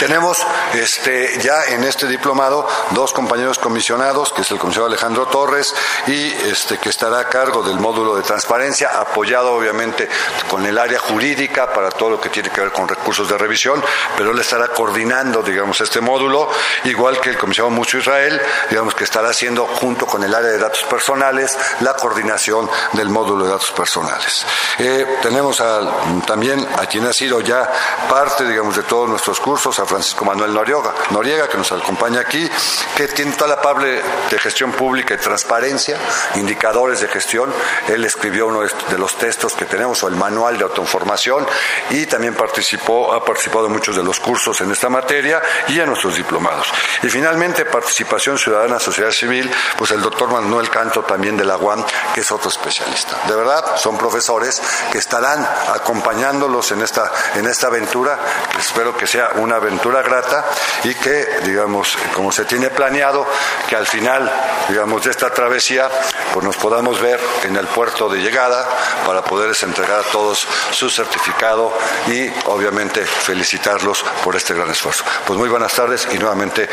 Tenemos 0.00 0.38
este, 0.72 1.38
ya 1.42 1.62
en 1.66 1.84
este 1.84 2.06
diplomado 2.06 2.66
dos 2.92 3.12
compañeros 3.12 3.58
comisionados, 3.58 4.32
que 4.32 4.40
es 4.40 4.50
el 4.50 4.58
comisionado 4.58 4.86
Alejandro 4.86 5.26
Torres 5.26 5.74
y 6.06 6.32
este, 6.32 6.78
que 6.78 6.88
estará 6.88 7.20
a 7.20 7.28
cargo 7.28 7.62
del 7.62 7.78
módulo 7.78 8.16
de 8.16 8.22
transparencia, 8.22 8.98
apoyado 8.98 9.52
obviamente 9.52 10.08
con 10.48 10.64
el 10.64 10.78
área 10.78 10.98
jurídica 10.98 11.70
para 11.74 11.90
todo 11.90 12.08
lo 12.08 12.20
que 12.20 12.30
tiene 12.30 12.48
que 12.48 12.62
ver 12.62 12.72
con 12.72 12.88
recursos 12.88 13.28
de 13.28 13.36
revisión, 13.36 13.84
pero 14.16 14.30
él 14.30 14.38
estará 14.38 14.68
coordinando, 14.68 15.42
digamos, 15.42 15.78
este 15.82 16.00
módulo, 16.00 16.48
igual 16.84 17.20
que 17.20 17.28
el 17.28 17.36
comisionado 17.36 17.70
Mucho 17.70 17.98
Israel, 17.98 18.40
digamos, 18.70 18.94
que 18.94 19.04
estará 19.04 19.28
haciendo 19.28 19.66
junto 19.66 20.06
con 20.06 20.24
el 20.24 20.34
área 20.34 20.48
de 20.48 20.58
datos 20.58 20.82
personales 20.84 21.58
la 21.80 21.92
coordinación 21.92 22.70
del 22.94 23.10
módulo 23.10 23.44
de 23.44 23.50
datos 23.50 23.72
personales. 23.72 24.46
Eh, 24.78 25.18
tenemos 25.20 25.62
también 26.26 26.66
a 26.78 26.86
quien 26.86 27.06
ha 27.06 27.12
sido 27.12 27.42
ya 27.42 27.70
parte, 28.08 28.48
digamos, 28.48 28.76
de 28.76 28.82
todos 28.84 29.06
nuestros 29.06 29.38
cursos, 29.40 29.78
a 29.78 29.89
Francisco 29.90 30.24
Manuel 30.24 30.54
Noriega, 30.54 30.94
Noriega, 31.10 31.48
que 31.48 31.58
nos 31.58 31.72
acompaña 31.72 32.20
aquí, 32.20 32.48
que 32.96 33.08
tiene 33.08 33.32
toda 33.32 33.56
la 33.56 33.60
pable 33.60 34.00
de 34.30 34.38
gestión 34.38 34.70
pública 34.70 35.14
y 35.14 35.16
transparencia, 35.16 35.98
indicadores 36.36 37.00
de 37.00 37.08
gestión. 37.08 37.52
Él 37.88 38.04
escribió 38.04 38.46
uno 38.46 38.60
de 38.60 38.98
los 38.98 39.16
textos 39.16 39.54
que 39.54 39.64
tenemos, 39.64 40.00
o 40.04 40.08
el 40.08 40.14
manual 40.14 40.58
de 40.58 40.64
autoinformación, 40.64 41.44
y 41.90 42.06
también 42.06 42.34
participó, 42.34 43.12
ha 43.12 43.24
participado 43.24 43.66
en 43.66 43.72
muchos 43.72 43.96
de 43.96 44.04
los 44.04 44.20
cursos 44.20 44.60
en 44.60 44.70
esta 44.70 44.88
materia 44.88 45.42
y 45.66 45.80
en 45.80 45.86
nuestros 45.86 46.14
diplomados. 46.14 46.68
Y 47.02 47.08
finalmente, 47.08 47.64
participación 47.64 48.38
ciudadana, 48.38 48.78
sociedad 48.78 49.10
civil, 49.10 49.50
pues 49.76 49.90
el 49.90 50.00
doctor 50.02 50.30
Manuel 50.30 50.70
Canto 50.70 51.02
también 51.02 51.36
de 51.36 51.44
la 51.44 51.56
UAM, 51.56 51.84
que 52.14 52.20
es 52.20 52.30
otro 52.30 52.48
especialista. 52.48 53.22
De 53.26 53.34
verdad, 53.34 53.76
son 53.76 53.98
profesores 53.98 54.62
que 54.92 54.98
estarán 54.98 55.44
acompañándolos 55.74 56.70
en 56.70 56.82
esta, 56.82 57.10
en 57.34 57.48
esta 57.48 57.66
aventura. 57.66 58.16
Espero 58.56 58.96
que 58.96 59.08
sea 59.08 59.30
una 59.34 59.56
aventura 59.56 59.79
grata 59.88 60.44
y 60.84 60.94
que, 60.94 61.26
digamos, 61.44 61.96
como 62.14 62.30
se 62.30 62.44
tiene 62.44 62.70
planeado, 62.70 63.26
que 63.68 63.76
al 63.76 63.86
final, 63.86 64.30
digamos, 64.68 65.04
de 65.04 65.10
esta 65.10 65.30
travesía, 65.30 65.90
pues 66.32 66.44
nos 66.44 66.56
podamos 66.56 67.00
ver 67.00 67.20
en 67.44 67.56
el 67.56 67.66
puerto 67.66 68.08
de 68.08 68.20
llegada 68.20 68.68
para 69.06 69.22
poderles 69.22 69.62
entregar 69.62 70.00
a 70.00 70.02
todos 70.04 70.46
su 70.70 70.90
certificado 70.90 71.72
y, 72.06 72.30
obviamente, 72.46 73.04
felicitarlos 73.04 74.04
por 74.22 74.36
este 74.36 74.54
gran 74.54 74.70
esfuerzo. 74.70 75.04
Pues 75.26 75.38
muy 75.38 75.48
buenas 75.48 75.72
tardes 75.72 76.06
y 76.12 76.18
nuevamente 76.18 76.68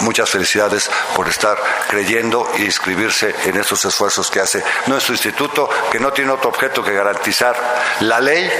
muchas 0.00 0.28
felicidades 0.28 0.90
por 1.14 1.28
estar 1.28 1.58
creyendo 1.88 2.50
y 2.58 2.64
inscribirse 2.64 3.34
en 3.44 3.56
estos 3.56 3.84
esfuerzos 3.84 4.30
que 4.30 4.40
hace 4.40 4.62
nuestro 4.86 5.14
instituto, 5.14 5.68
que 5.90 6.00
no 6.00 6.12
tiene 6.12 6.32
otro 6.32 6.50
objeto 6.50 6.82
que 6.82 6.92
garantizar 6.92 7.56
la 8.00 8.20
ley 8.20 8.50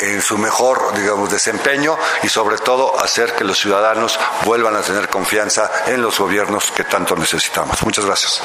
en 0.00 0.22
su 0.22 0.38
mejor, 0.38 0.94
digamos, 0.94 1.30
desempeño 1.30 1.96
y 2.22 2.28
sobre 2.28 2.58
todo 2.58 2.98
hacer 3.02 3.34
que 3.34 3.44
los 3.44 3.58
ciudadanos 3.58 4.18
vuelvan 4.44 4.76
a 4.76 4.82
tener 4.82 5.08
confianza 5.08 5.70
en 5.86 6.02
los 6.02 6.18
gobiernos 6.18 6.70
que 6.70 6.84
tanto 6.84 7.16
necesitamos. 7.16 7.82
Muchas 7.82 8.04
gracias. 8.04 8.42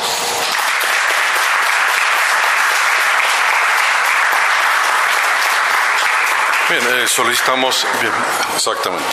Bien, 6.70 6.82
eh, 6.86 7.08
solicitamos. 7.08 7.86
Bien, 8.02 8.14
exactamente. 8.56 9.06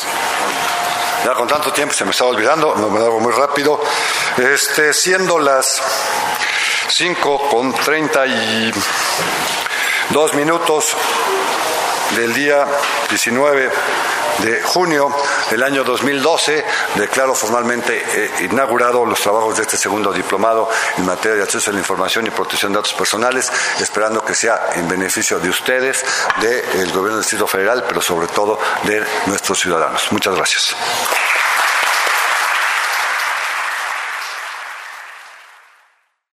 Ya 1.25 1.35
con 1.35 1.47
tanto 1.47 1.73
tiempo 1.73 1.95
se 1.95 2.05
me 2.05 2.11
estaba 2.11 2.31
olvidando, 2.31 2.75
no 2.77 2.91
me 2.91 3.01
hago 3.01 3.21
muy 3.21 3.33
rápido. 3.33 3.81
Este, 4.37 4.93
siendo 4.93 5.39
las 5.39 5.81
5 6.89 7.49
con 7.49 7.73
32 7.73 10.35
minutos, 10.35 10.97
del 12.15 12.33
día 12.33 12.67
19 13.09 13.71
de 14.43 14.63
junio 14.63 15.15
del 15.51 15.63
año 15.63 15.85
2012, 15.85 16.65
declaro 16.97 17.35
formalmente 17.35 18.03
eh, 18.07 18.31
inaugurado 18.41 19.05
los 19.05 19.21
trabajos 19.21 19.57
de 19.57 19.63
este 19.63 19.77
segundo 19.77 20.13
diplomado 20.13 20.69
en 20.99 21.07
materia 21.07 21.37
de 21.37 21.43
acceso 21.43 21.71
a 21.71 21.73
la 21.73 21.81
información 21.81 22.27
y 22.27 22.31
protección 22.31 22.73
de 22.73 22.79
datos 22.79 22.95
personales, 22.95 23.51
esperando 23.81 24.25
que 24.25 24.35
sea 24.35 24.71
en 24.75 24.89
beneficio 24.89 25.39
de 25.39 25.49
ustedes, 25.49 26.05
del 26.41 26.91
gobierno 26.93 27.17
del 27.17 27.21
Distrito 27.21 27.47
Federal, 27.47 27.85
pero 27.87 28.01
sobre 28.01 28.27
todo 28.29 28.59
de 28.85 29.03
nuestros 29.27 29.59
ciudadanos. 29.59 30.11
Muchas 30.11 30.35
gracias. 30.35 30.77